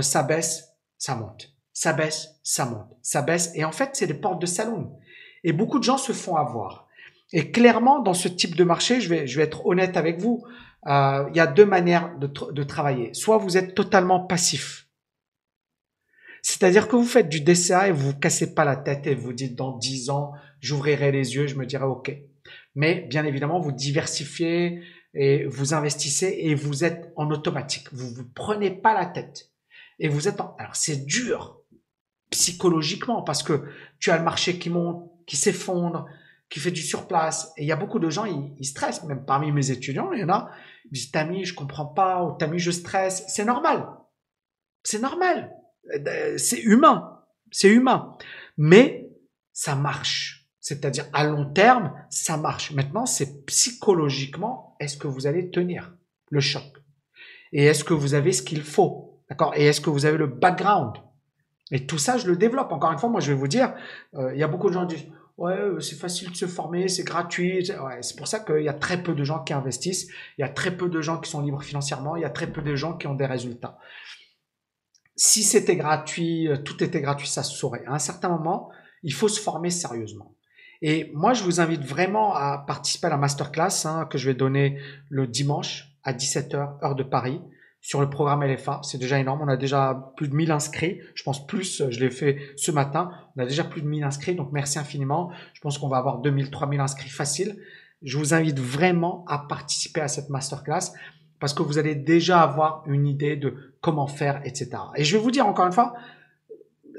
[0.00, 4.14] ça baisse, ça monte, ça baisse, ça monte, ça baisse, et en fait, c'est des
[4.14, 4.98] portes de salon.
[5.44, 6.88] Et beaucoup de gens se font avoir.
[7.32, 10.44] Et clairement, dans ce type de marché, je vais, je vais être honnête avec vous,
[10.84, 13.14] il y a deux manières de, de travailler.
[13.14, 14.88] Soit vous êtes totalement passif,
[16.42, 19.32] c'est-à-dire que vous faites du DCA et vous vous cassez pas la tête et vous
[19.32, 22.12] dites dans 10 ans, j'ouvrirai les yeux, je me dirai OK.
[22.74, 24.82] Mais bien évidemment, vous diversifiez
[25.14, 27.86] et vous investissez et vous êtes en automatique.
[27.92, 29.52] Vous vous prenez pas la tête.
[30.00, 30.56] Et vous êtes en...
[30.58, 31.57] Alors c'est dur
[32.30, 33.64] psychologiquement parce que
[33.98, 36.06] tu as le marché qui monte, qui s'effondre,
[36.48, 37.52] qui fait du surplace.
[37.56, 39.04] Et il y a beaucoup de gens, ils, stressent.
[39.04, 40.50] Même parmi mes étudiants, il y en a,
[40.86, 43.24] ils disent, Tami, je comprends pas, ou Tami, je stresse.
[43.28, 43.86] C'est normal.
[44.82, 45.52] C'est normal.
[46.36, 47.20] C'est humain.
[47.50, 48.16] C'est humain.
[48.56, 49.10] Mais
[49.52, 50.48] ça marche.
[50.60, 52.72] C'est-à-dire à long terme, ça marche.
[52.72, 55.94] Maintenant, c'est psychologiquement, est-ce que vous allez tenir
[56.30, 56.62] le choc?
[57.52, 59.22] Et est-ce que vous avez ce qu'il faut?
[59.30, 59.54] D'accord?
[59.56, 60.96] Et est-ce que vous avez le background?
[61.70, 62.72] Et tout ça, je le développe.
[62.72, 63.74] Encore une fois, moi, je vais vous dire,
[64.14, 65.06] euh, il y a beaucoup de gens qui disent
[65.38, 67.70] Ouais, euh, c'est facile de se former, c'est gratuit.
[68.00, 70.48] c'est pour ça qu'il y a très peu de gens qui investissent, il y a
[70.48, 72.94] très peu de gens qui sont libres financièrement, il y a très peu de gens
[72.94, 73.78] qui ont des résultats.
[75.14, 77.84] Si c'était gratuit, euh, tout était gratuit, ça se saurait.
[77.86, 78.70] À un certain moment,
[79.04, 80.34] il faut se former sérieusement.
[80.82, 84.34] Et moi, je vous invite vraiment à participer à la masterclass hein, que je vais
[84.34, 87.40] donner le dimanche à 17h, heure de Paris,
[87.88, 88.82] sur le programme LFA.
[88.82, 89.40] C'est déjà énorme.
[89.40, 91.00] On a déjà plus de 1000 inscrits.
[91.14, 93.10] Je pense plus, je l'ai fait ce matin.
[93.34, 94.34] On a déjà plus de 1000 inscrits.
[94.34, 95.30] Donc, merci infiniment.
[95.54, 97.58] Je pense qu'on va avoir 2000, 3000 inscrits faciles.
[98.02, 100.92] Je vous invite vraiment à participer à cette masterclass
[101.40, 104.70] parce que vous allez déjà avoir une idée de comment faire, etc.
[104.96, 105.94] Et je vais vous dire encore une fois,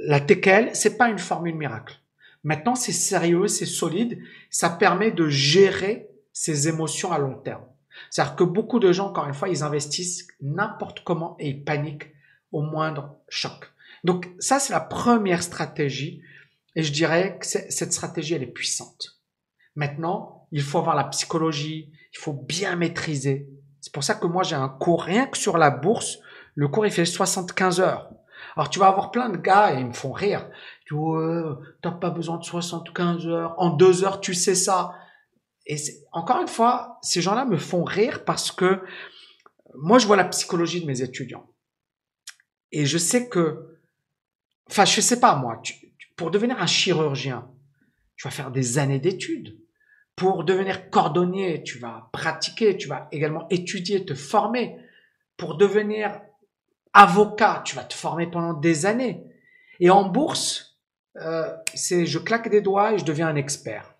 [0.07, 1.99] la TKL, c'est pas une formule miracle.
[2.43, 4.17] Maintenant, c'est sérieux, c'est solide.
[4.49, 7.61] Ça permet de gérer ses émotions à long terme.
[8.09, 12.13] C'est-à-dire que beaucoup de gens, encore une fois, ils investissent n'importe comment et ils paniquent
[12.51, 13.71] au moindre choc.
[14.03, 16.21] Donc ça, c'est la première stratégie.
[16.75, 19.19] Et je dirais que cette stratégie, elle est puissante.
[19.75, 23.49] Maintenant, il faut avoir la psychologie, il faut bien maîtriser.
[23.81, 26.19] C'est pour ça que moi, j'ai un cours rien que sur la bourse.
[26.55, 28.09] Le cours, il fait 75 heures.
[28.55, 30.49] Alors, tu vas avoir plein de gars et ils me font rire
[30.89, 30.95] tu
[31.83, 33.53] t'as pas besoin de 75 heures.
[33.57, 34.95] En deux heures, tu sais ça.
[35.69, 35.77] Et
[36.11, 38.81] encore une fois, ces gens-là me font rire parce que
[39.75, 41.47] moi, je vois la psychologie de mes étudiants.
[42.71, 43.77] Et je sais que,
[44.67, 45.61] enfin, je sais pas, moi,
[46.15, 47.47] pour devenir un chirurgien,
[48.15, 49.59] tu vas faire des années d'études.
[50.15, 54.75] Pour devenir cordonnier, tu vas pratiquer, tu vas également étudier, te former.
[55.37, 56.19] Pour devenir
[56.93, 59.23] Avocat, tu vas te former pendant des années.
[59.79, 60.79] Et en bourse,
[61.17, 63.95] euh, c'est je claque des doigts et je deviens un expert.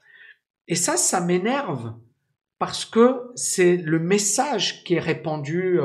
[0.70, 1.96] Et ça, ça m'énerve
[2.60, 5.80] parce que c'est le message qui est répandu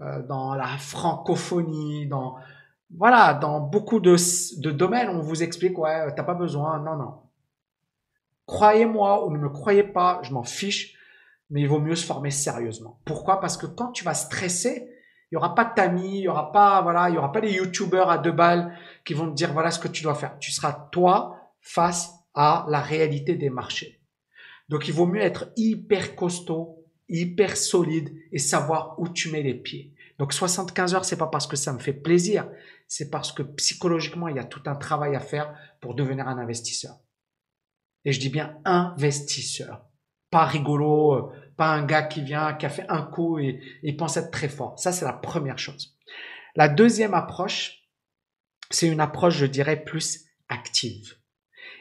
[0.00, 2.36] euh, dans la francophonie, dans
[2.94, 4.16] voilà, dans beaucoup de,
[4.60, 7.14] de domaines, on vous explique ouais, t'as pas besoin, non, non.
[8.46, 10.94] Croyez-moi ou ne me croyez pas, je m'en fiche,
[11.50, 13.00] mais il vaut mieux se former sérieusement.
[13.04, 13.40] Pourquoi?
[13.40, 14.90] Parce que quand tu vas stresser,
[15.30, 17.40] il y aura pas de tamis, il y aura pas voilà, il y aura pas
[17.40, 18.74] des youtubeurs à deux balles
[19.06, 20.38] qui vont te dire voilà ce que tu dois faire.
[20.38, 23.97] Tu seras toi face à la réalité des marchés.
[24.68, 29.54] Donc il vaut mieux être hyper costaud, hyper solide et savoir où tu mets les
[29.54, 29.94] pieds.
[30.18, 32.48] Donc 75 heures, c'est pas parce que ça me fait plaisir,
[32.86, 36.38] c'est parce que psychologiquement, il y a tout un travail à faire pour devenir un
[36.38, 36.98] investisseur.
[38.04, 39.86] Et je dis bien investisseur,
[40.30, 43.96] pas rigolo, euh, pas un gars qui vient, qui a fait un coup et, et
[43.96, 44.78] pense être très fort.
[44.78, 45.96] Ça, c'est la première chose.
[46.56, 47.84] La deuxième approche,
[48.70, 51.14] c'est une approche, je dirais, plus active.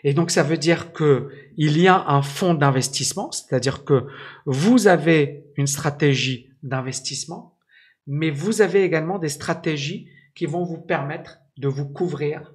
[0.04, 4.08] Et donc, ça veut dire que il y a un fonds d'investissement, c'est-à-dire que
[4.46, 7.58] vous avez une stratégie d'investissement,
[8.06, 12.54] mais vous avez également des stratégies qui vont vous permettre de vous couvrir,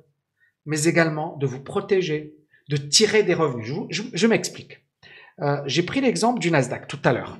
[0.66, 2.36] mais également de vous protéger,
[2.68, 3.86] de tirer des revenus.
[3.90, 4.86] Je, m'explique.
[5.40, 7.38] Euh, j'ai pris l'exemple du Nasdaq tout à l'heure.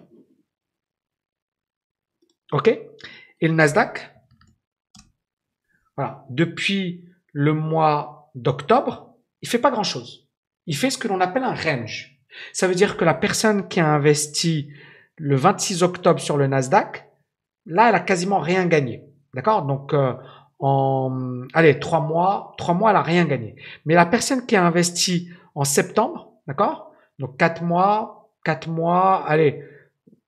[2.53, 2.69] OK?
[2.69, 4.15] Et le Nasdaq,
[5.97, 9.12] voilà, depuis le mois d'octobre,
[9.43, 10.29] il fait pas grand-chose.
[10.67, 12.19] Il fait ce que l'on appelle un range.
[12.53, 14.73] Ça veut dire que la personne qui a investi
[15.17, 17.07] le 26 octobre sur le Nasdaq,
[17.67, 19.05] là, elle a quasiment rien gagné.
[19.35, 19.63] D'accord?
[19.63, 20.15] Donc, euh,
[20.59, 23.57] en, allez, trois mois, trois mois, elle a rien gagné.
[23.85, 26.93] Mais la personne qui a investi en septembre, d'accord?
[27.19, 29.65] Donc, quatre mois, quatre mois, allez,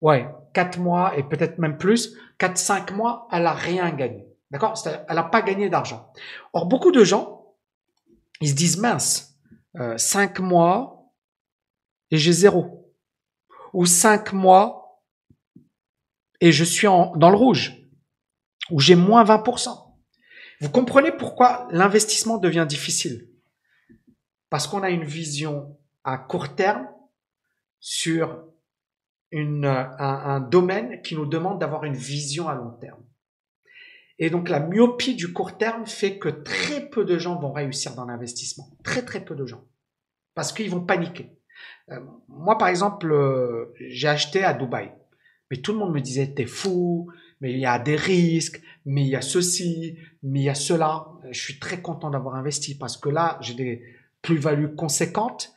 [0.00, 4.26] ouais, quatre mois et peut-être même plus, quatre, cinq mois, elle a rien gagné.
[4.50, 4.74] D'accord?
[5.08, 6.12] Elle n'a pas gagné d'argent.
[6.52, 7.33] Or, beaucoup de gens,
[8.40, 9.38] ils se disent, mince,
[9.76, 11.12] euh, cinq mois
[12.10, 12.92] et j'ai zéro.
[13.72, 15.02] Ou cinq mois
[16.40, 17.72] et je suis en, dans le rouge
[18.70, 19.84] où j'ai moins 20%.
[20.60, 23.28] Vous comprenez pourquoi l'investissement devient difficile?
[24.50, 26.88] Parce qu'on a une vision à court terme
[27.80, 28.44] sur
[29.30, 33.02] une, un, domaine qui nous demande d'avoir une vision à long terme.
[34.24, 37.94] Et donc la myopie du court terme fait que très peu de gens vont réussir
[37.94, 38.70] dans l'investissement.
[38.82, 39.62] Très très peu de gens.
[40.34, 41.36] Parce qu'ils vont paniquer.
[41.90, 44.94] Euh, moi par exemple, euh, j'ai acheté à Dubaï.
[45.50, 49.02] Mais tout le monde me disait, t'es fou, mais il y a des risques, mais
[49.02, 51.06] il y a ceci, mais il y a cela.
[51.30, 53.82] Je suis très content d'avoir investi parce que là, j'ai des
[54.22, 55.52] plus-values conséquentes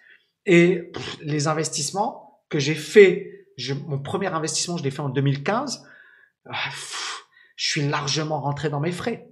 [0.46, 3.48] et les investissements que j'ai fait,
[3.88, 5.86] mon premier investissement, je l'ai fait en 2015,
[6.50, 6.54] ah,
[7.58, 9.28] je suis largement rentré dans mes frais.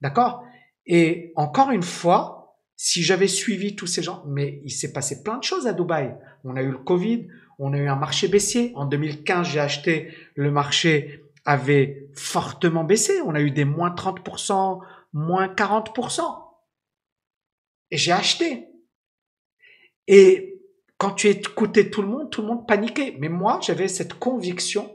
[0.00, 0.44] D'accord?
[0.86, 5.38] Et encore une fois, si j'avais suivi tous ces gens, mais il s'est passé plein
[5.38, 6.14] de choses à Dubaï.
[6.44, 7.26] On a eu le Covid,
[7.58, 8.72] on a eu un marché baissier.
[8.76, 13.20] En 2015, j'ai acheté le marché avait fortement baissé.
[13.22, 14.80] On a eu des moins 30%,
[15.14, 16.22] moins 40%.
[17.90, 18.68] Et j'ai acheté.
[20.06, 20.60] Et
[20.98, 23.16] quand tu écoutais tout le monde, tout le monde paniquait.
[23.18, 24.94] Mais moi, j'avais cette conviction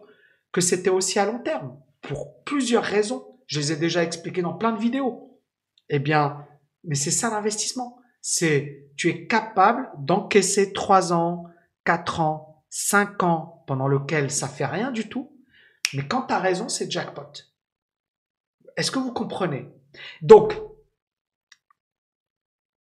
[0.52, 1.80] que c'était aussi à long terme.
[2.02, 3.28] Pour plusieurs raisons.
[3.48, 5.40] Je les ai déjà expliquées dans plein de vidéos.
[5.90, 6.48] Eh bien,
[6.84, 8.00] mais c'est ça l'investissement.
[8.22, 11.46] C'est, tu es capable d'encaisser trois ans,
[11.84, 15.32] quatre ans, cinq ans pendant lequel ça fait rien du tout
[15.94, 17.32] mais quand tu as raison, c'est jackpot.
[18.78, 19.68] Est-ce que vous comprenez?
[20.22, 20.58] Donc,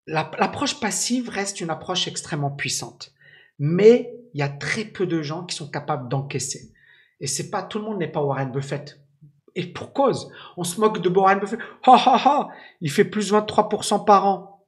[0.07, 3.13] l'approche passive reste une approche extrêmement puissante.
[3.59, 6.73] Mais il y a très peu de gens qui sont capables d'encaisser.
[7.19, 9.00] Et c'est pas tout le monde n'est pas Warren Buffett.
[9.55, 11.59] Et pour cause, on se moque de Warren Buffett.
[11.85, 14.65] Ha ha ha, il fait plus 23% par an.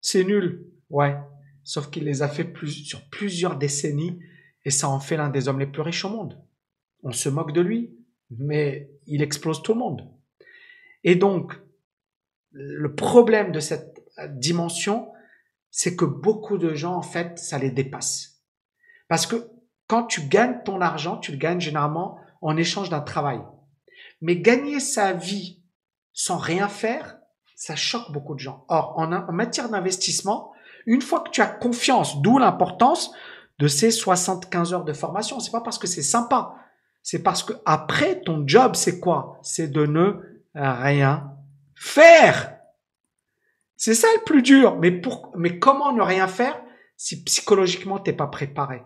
[0.00, 0.66] C'est nul.
[0.90, 1.16] Ouais.
[1.64, 4.18] Sauf qu'il les a fait sur plusieurs décennies
[4.64, 6.38] et ça en fait l'un des hommes les plus riches au monde
[7.02, 7.96] on se moque de lui,
[8.30, 10.08] mais il explose tout le monde.
[11.04, 11.54] Et donc,
[12.50, 15.12] le problème de cette dimension,
[15.70, 18.42] c'est que beaucoup de gens, en fait, ça les dépasse.
[19.08, 19.50] Parce que
[19.86, 23.40] quand tu gagnes ton argent, tu le gagnes généralement en échange d'un travail.
[24.20, 25.62] Mais gagner sa vie
[26.12, 27.18] sans rien faire,
[27.54, 28.64] ça choque beaucoup de gens.
[28.68, 30.52] Or, en, matière d'investissement,
[30.86, 33.12] une fois que tu as confiance, d'où l'importance
[33.58, 36.54] de ces 75 heures de formation, c'est pas parce que c'est sympa,
[37.02, 39.38] c'est parce que après ton job, c'est quoi?
[39.42, 40.20] C'est de ne
[40.54, 41.32] rien
[41.74, 42.54] faire.
[43.76, 44.76] C'est ça le plus dur.
[44.76, 46.60] Mais pour, mais comment ne rien faire
[46.96, 48.82] si psychologiquement t'es pas préparé?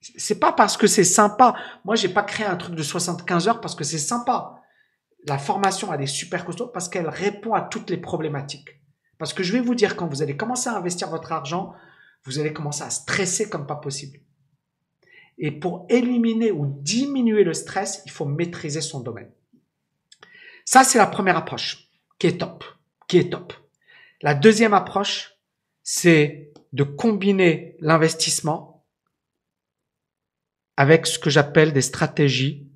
[0.00, 1.54] C'est pas parce que c'est sympa.
[1.84, 4.57] Moi, j'ai pas créé un truc de 75 heures parce que c'est sympa.
[5.26, 8.80] La formation, elle est super costaud parce qu'elle répond à toutes les problématiques.
[9.18, 11.74] Parce que je vais vous dire, quand vous allez commencer à investir votre argent,
[12.24, 14.20] vous allez commencer à stresser comme pas possible.
[15.38, 19.30] Et pour éliminer ou diminuer le stress, il faut maîtriser son domaine.
[20.64, 21.88] Ça, c'est la première approche
[22.18, 22.64] qui est top,
[23.06, 23.52] qui est top.
[24.20, 25.34] La deuxième approche,
[25.82, 28.84] c'est de combiner l'investissement
[30.76, 32.68] avec ce que j'appelle des stratégies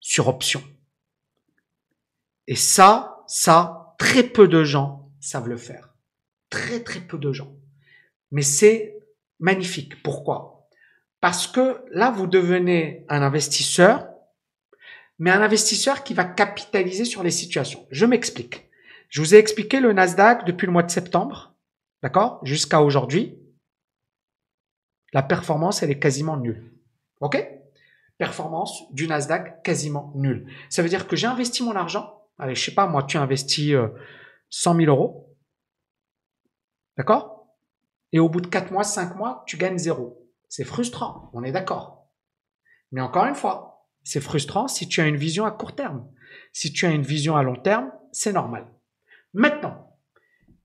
[0.00, 0.62] sur option.
[2.48, 5.94] Et ça, ça, très peu de gens savent le faire.
[6.48, 7.54] Très, très peu de gens.
[8.30, 8.98] Mais c'est
[9.38, 10.02] magnifique.
[10.02, 10.66] Pourquoi?
[11.20, 14.08] Parce que là, vous devenez un investisseur,
[15.18, 17.86] mais un investisseur qui va capitaliser sur les situations.
[17.90, 18.70] Je m'explique.
[19.10, 21.54] Je vous ai expliqué le Nasdaq depuis le mois de septembre,
[22.02, 23.38] d'accord, jusqu'à aujourd'hui.
[25.12, 26.72] La performance, elle est quasiment nulle.
[27.20, 27.46] OK?
[28.16, 30.50] Performance du Nasdaq quasiment nulle.
[30.70, 33.74] Ça veut dire que j'ai investi mon argent, allez, je sais pas, moi, tu investis
[34.50, 35.36] 100 euh, 000 euros.
[36.96, 37.46] D'accord?
[38.12, 40.28] Et au bout de 4 mois, 5 mois, tu gagnes zéro.
[40.48, 42.08] C'est frustrant, on est d'accord.
[42.90, 46.08] Mais encore une fois, c'est frustrant si tu as une vision à court terme.
[46.52, 48.66] Si tu as une vision à long terme, c'est normal.
[49.34, 49.98] Maintenant,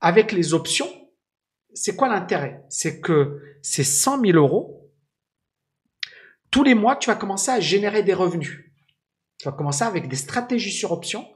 [0.00, 0.88] avec les options,
[1.74, 2.64] c'est quoi l'intérêt?
[2.70, 4.90] C'est que ces 100 000 euros,
[6.50, 8.72] tous les mois, tu vas commencer à générer des revenus.
[9.38, 11.33] Tu vas commencer avec des stratégies sur options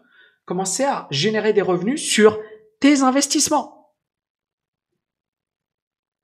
[0.49, 2.41] commencer à générer des revenus sur
[2.81, 3.93] tes investissements.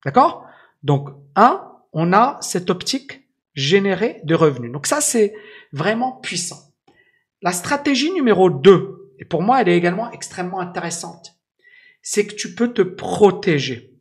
[0.04, 0.46] D'accord?
[0.82, 4.72] Donc, un, on a cette optique générer des revenus.
[4.72, 5.34] Donc ça, c'est
[5.72, 6.72] vraiment puissant.
[7.42, 11.36] La stratégie numéro 2, et pour moi, elle est également extrêmement intéressante,
[12.00, 13.92] c'est que tu peux te protéger.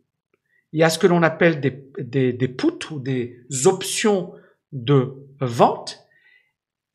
[0.72, 4.34] Il y a ce que l'on appelle des, des, des puts ou des options
[4.72, 6.00] de vente.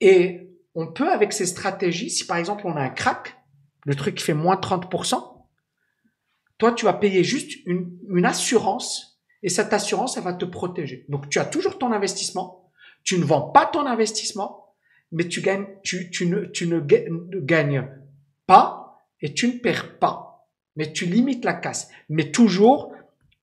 [0.01, 0.48] Et
[0.81, 3.37] on peut, avec ces stratégies, si par exemple on a un crack,
[3.85, 5.39] le truc qui fait moins 30%,
[6.57, 11.05] toi, tu vas payer juste une, assurance et cette assurance, elle va te protéger.
[11.09, 12.70] Donc, tu as toujours ton investissement,
[13.03, 14.72] tu ne vends pas ton investissement,
[15.11, 17.89] mais tu gagnes, tu, tu, ne, tu ne gagnes
[18.47, 20.49] pas et tu ne perds pas.
[20.76, 21.89] Mais tu limites la casse.
[22.09, 22.93] Mais toujours,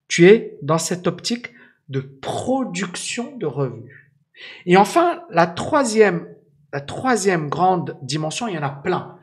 [0.08, 1.48] tu es dans cette optique
[1.90, 4.10] de production de revenus.
[4.66, 6.35] Et enfin, la troisième
[6.76, 9.18] la troisième grande dimension, il y en a plein,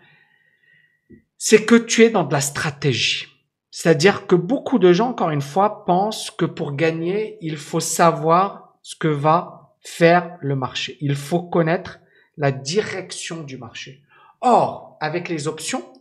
[1.36, 3.26] c'est que tu es dans de la stratégie.
[3.70, 8.78] C'est-à-dire que beaucoup de gens, encore une fois, pensent que pour gagner, il faut savoir
[8.80, 10.96] ce que va faire le marché.
[11.02, 12.00] Il faut connaître
[12.38, 14.02] la direction du marché.
[14.40, 15.92] Or, avec les options,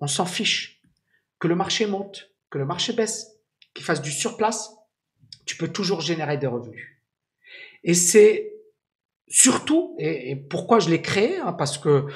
[0.00, 0.80] on s'en fiche.
[1.38, 3.26] Que le marché monte, que le marché baisse,
[3.74, 4.70] qu'il fasse du surplace,
[5.44, 6.88] tu peux toujours générer des revenus.
[7.84, 8.57] Et c'est
[9.28, 12.06] surtout, et, pourquoi je l'ai créé, hein, parce que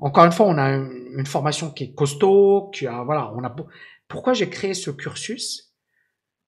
[0.00, 3.54] encore une fois, on a une, formation qui est costaud, qui a voilà, on a.
[4.08, 5.74] Pourquoi j'ai créé ce cursus?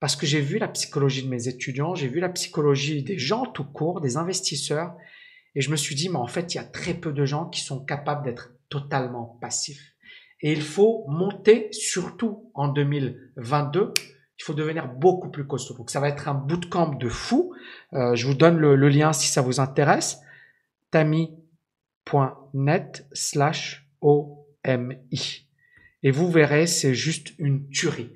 [0.01, 3.47] Parce que j'ai vu la psychologie de mes étudiants, j'ai vu la psychologie des gens
[3.47, 4.95] tout court, des investisseurs,
[5.55, 7.49] et je me suis dit, mais en fait, il y a très peu de gens
[7.49, 9.95] qui sont capables d'être totalement passifs.
[10.41, 13.93] Et il faut monter, surtout en 2022,
[14.39, 15.75] il faut devenir beaucoup plus costaud.
[15.75, 17.53] Donc ça va être un bootcamp de fou.
[17.93, 20.21] Euh, je vous donne le, lien si ça vous intéresse.
[20.91, 21.37] tami.net
[23.13, 25.49] slash OMI.
[26.05, 28.13] Et vous verrez, c'est juste une tuerie.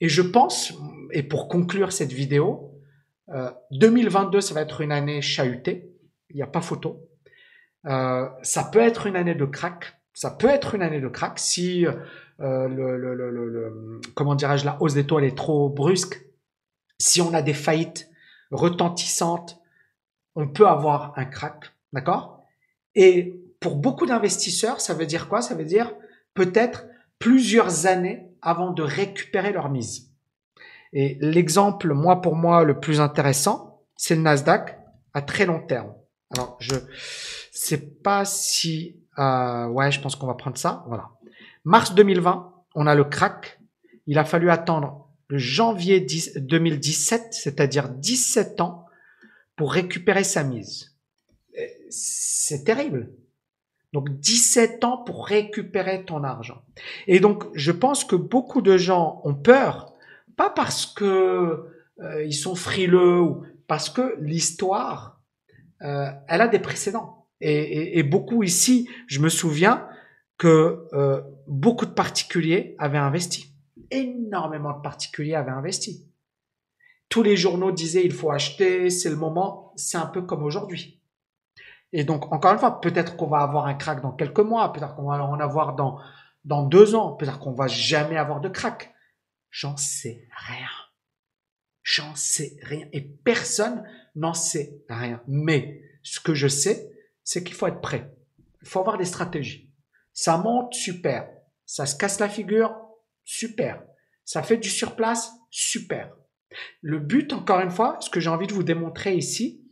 [0.00, 0.72] Et je pense,
[1.12, 2.72] et pour conclure cette vidéo,
[3.72, 5.92] 2022, euh, ça va être une année chahutée.
[6.30, 7.06] Il n'y a pas photo.
[7.84, 9.98] Euh, ça peut être une année de crack.
[10.14, 11.84] Ça peut être une année de crack si
[12.40, 16.24] euh, le, le, le, le, comment dirais-je, la hausse des taux elle est trop brusque,
[16.98, 18.08] si on a des faillites
[18.50, 19.60] retentissantes,
[20.34, 22.44] on peut avoir un crack, d'accord?
[22.94, 25.42] Et pour beaucoup d'investisseurs, ça veut dire quoi?
[25.42, 25.92] Ça veut dire
[26.34, 26.86] peut-être
[27.18, 30.12] plusieurs années avant de récupérer leur mise.
[30.92, 34.78] Et l'exemple, moi pour moi, le plus intéressant, c'est le Nasdaq
[35.12, 35.92] à très long terme.
[36.36, 36.74] Alors, je
[37.52, 40.84] sais pas si, euh, ouais, je pense qu'on va prendre ça.
[40.86, 41.10] Voilà.
[41.68, 43.60] Mars 2020, on a le crack.
[44.06, 48.86] Il a fallu attendre le janvier 2017, c'est-à-dire 17 ans,
[49.54, 50.96] pour récupérer sa mise.
[51.90, 53.10] C'est terrible.
[53.92, 56.62] Donc 17 ans pour récupérer ton argent.
[57.06, 59.92] Et donc je pense que beaucoup de gens ont peur,
[60.38, 61.66] pas parce que
[62.00, 63.26] euh, ils sont frileux
[63.66, 65.20] parce que l'histoire,
[65.82, 67.26] euh, elle a des précédents.
[67.42, 69.86] Et, beaucoup ici, je me souviens,
[70.38, 73.52] que euh, beaucoup de particuliers avaient investi.
[73.90, 76.08] Énormément de particuliers avaient investi.
[77.08, 79.72] Tous les journaux disaient il faut acheter, c'est le moment.
[79.76, 81.02] C'est un peu comme aujourd'hui.
[81.92, 84.94] Et donc, encore une fois, peut-être qu'on va avoir un crack dans quelques mois, peut-être
[84.94, 85.98] qu'on va en avoir dans,
[86.44, 88.94] dans deux ans, peut-être qu'on va jamais avoir de crack.
[89.50, 90.68] J'en sais rien.
[91.82, 92.86] J'en sais rien.
[92.92, 93.82] Et personne
[94.14, 95.22] n'en sait rien.
[95.26, 96.92] Mais ce que je sais,
[97.24, 98.14] c'est qu'il faut être prêt.
[98.60, 99.67] Il faut avoir des stratégies.
[100.18, 101.30] Ça monte, super.
[101.64, 102.74] Ça se casse la figure,
[103.24, 103.84] super.
[104.24, 106.10] Ça fait du surplace, super.
[106.80, 109.62] Le but, encore une fois, ce que j'ai envie de vous démontrer ici,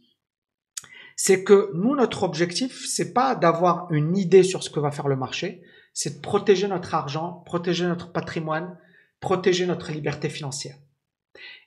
[1.17, 5.09] c'est que nous, notre objectif, c'est pas d'avoir une idée sur ce que va faire
[5.09, 8.79] le marché, c'est de protéger notre argent, protéger notre patrimoine,
[9.19, 10.77] protéger notre liberté financière.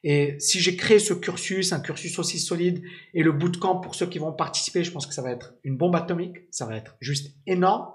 [0.05, 2.81] Et si j'ai créé ce cursus, un cursus aussi solide,
[3.13, 5.75] et le bootcamp pour ceux qui vont participer, je pense que ça va être une
[5.75, 7.91] bombe atomique, ça va être juste énorme.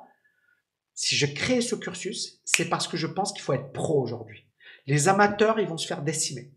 [0.95, 4.47] Si j'ai créé ce cursus, c'est parce que je pense qu'il faut être pro aujourd'hui.
[4.87, 6.53] Les amateurs, ils vont se faire décimer.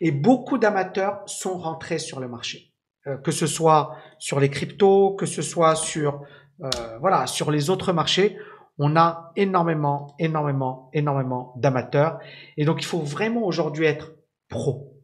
[0.00, 2.72] Et beaucoup d'amateurs sont rentrés sur le marché,
[3.06, 6.22] euh, que ce soit sur les cryptos, que ce soit sur
[6.62, 8.36] euh, voilà sur les autres marchés.
[8.78, 12.20] On a énormément, énormément, énormément d'amateurs.
[12.56, 14.12] Et donc, il faut vraiment aujourd'hui être
[14.48, 14.94] pro.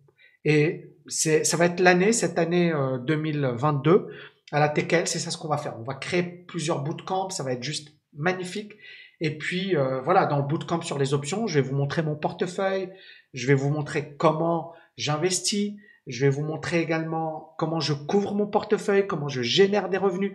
[0.45, 2.73] Et ça va être l'année, cette année
[3.05, 4.09] 2022, euh,
[4.53, 5.75] à la TKL, c'est ça ce qu'on va faire.
[5.81, 8.73] On va créer plusieurs bootcamps, ça va être juste magnifique.
[9.21, 12.17] Et puis euh, voilà, dans le bootcamp sur les options, je vais vous montrer mon
[12.17, 12.91] portefeuille,
[13.33, 15.75] je vais vous montrer comment j'investis,
[16.07, 20.33] je vais vous montrer également comment je couvre mon portefeuille, comment je génère des revenus.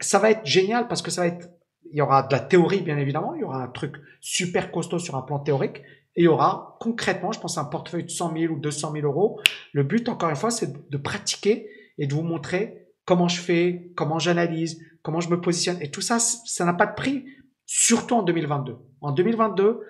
[0.00, 1.48] Ça va être génial parce que ça va être,
[1.90, 4.98] il y aura de la théorie bien évidemment, il y aura un truc super costaud
[4.98, 5.82] sur un plan théorique,
[6.14, 9.06] et il y aura concrètement, je pense, un portefeuille de 100 000 ou 200 000
[9.06, 9.40] euros.
[9.72, 13.92] Le but, encore une fois, c'est de pratiquer et de vous montrer comment je fais,
[13.96, 15.78] comment j'analyse, comment je me positionne.
[15.80, 17.24] Et tout ça, ça n'a pas de prix,
[17.66, 18.76] surtout en 2022.
[19.00, 19.80] En 2022,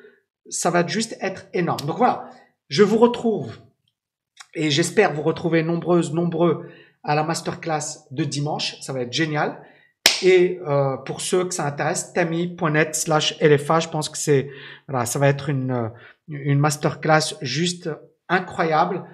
[0.49, 1.87] ça va juste être énorme.
[1.87, 2.31] Donc voilà,
[2.69, 3.59] je vous retrouve
[4.55, 6.69] et j'espère vous retrouver nombreuses, nombreux
[7.05, 8.81] à la masterclass de dimanche.
[8.81, 9.63] Ça va être génial.
[10.23, 14.51] Et euh, pour ceux que ça intéresse, tami.net slash LFA, je pense que c'est
[14.89, 15.91] voilà, ça va être une
[16.29, 17.91] une masterclass juste
[18.29, 19.05] incroyable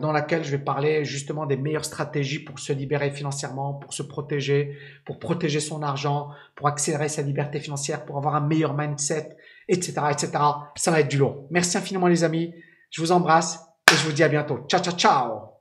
[0.00, 4.02] dans laquelle je vais parler justement des meilleures stratégies pour se libérer financièrement, pour se
[4.02, 9.36] protéger, pour protéger son argent, pour accélérer sa liberté financière, pour avoir un meilleur mindset,
[9.68, 10.30] etc., etc.
[10.74, 11.46] Ça va être du lourd.
[11.50, 12.52] Merci infiniment les amis.
[12.90, 13.60] Je vous embrasse
[13.92, 14.66] et je vous dis à bientôt.
[14.68, 15.55] Ciao, ciao, ciao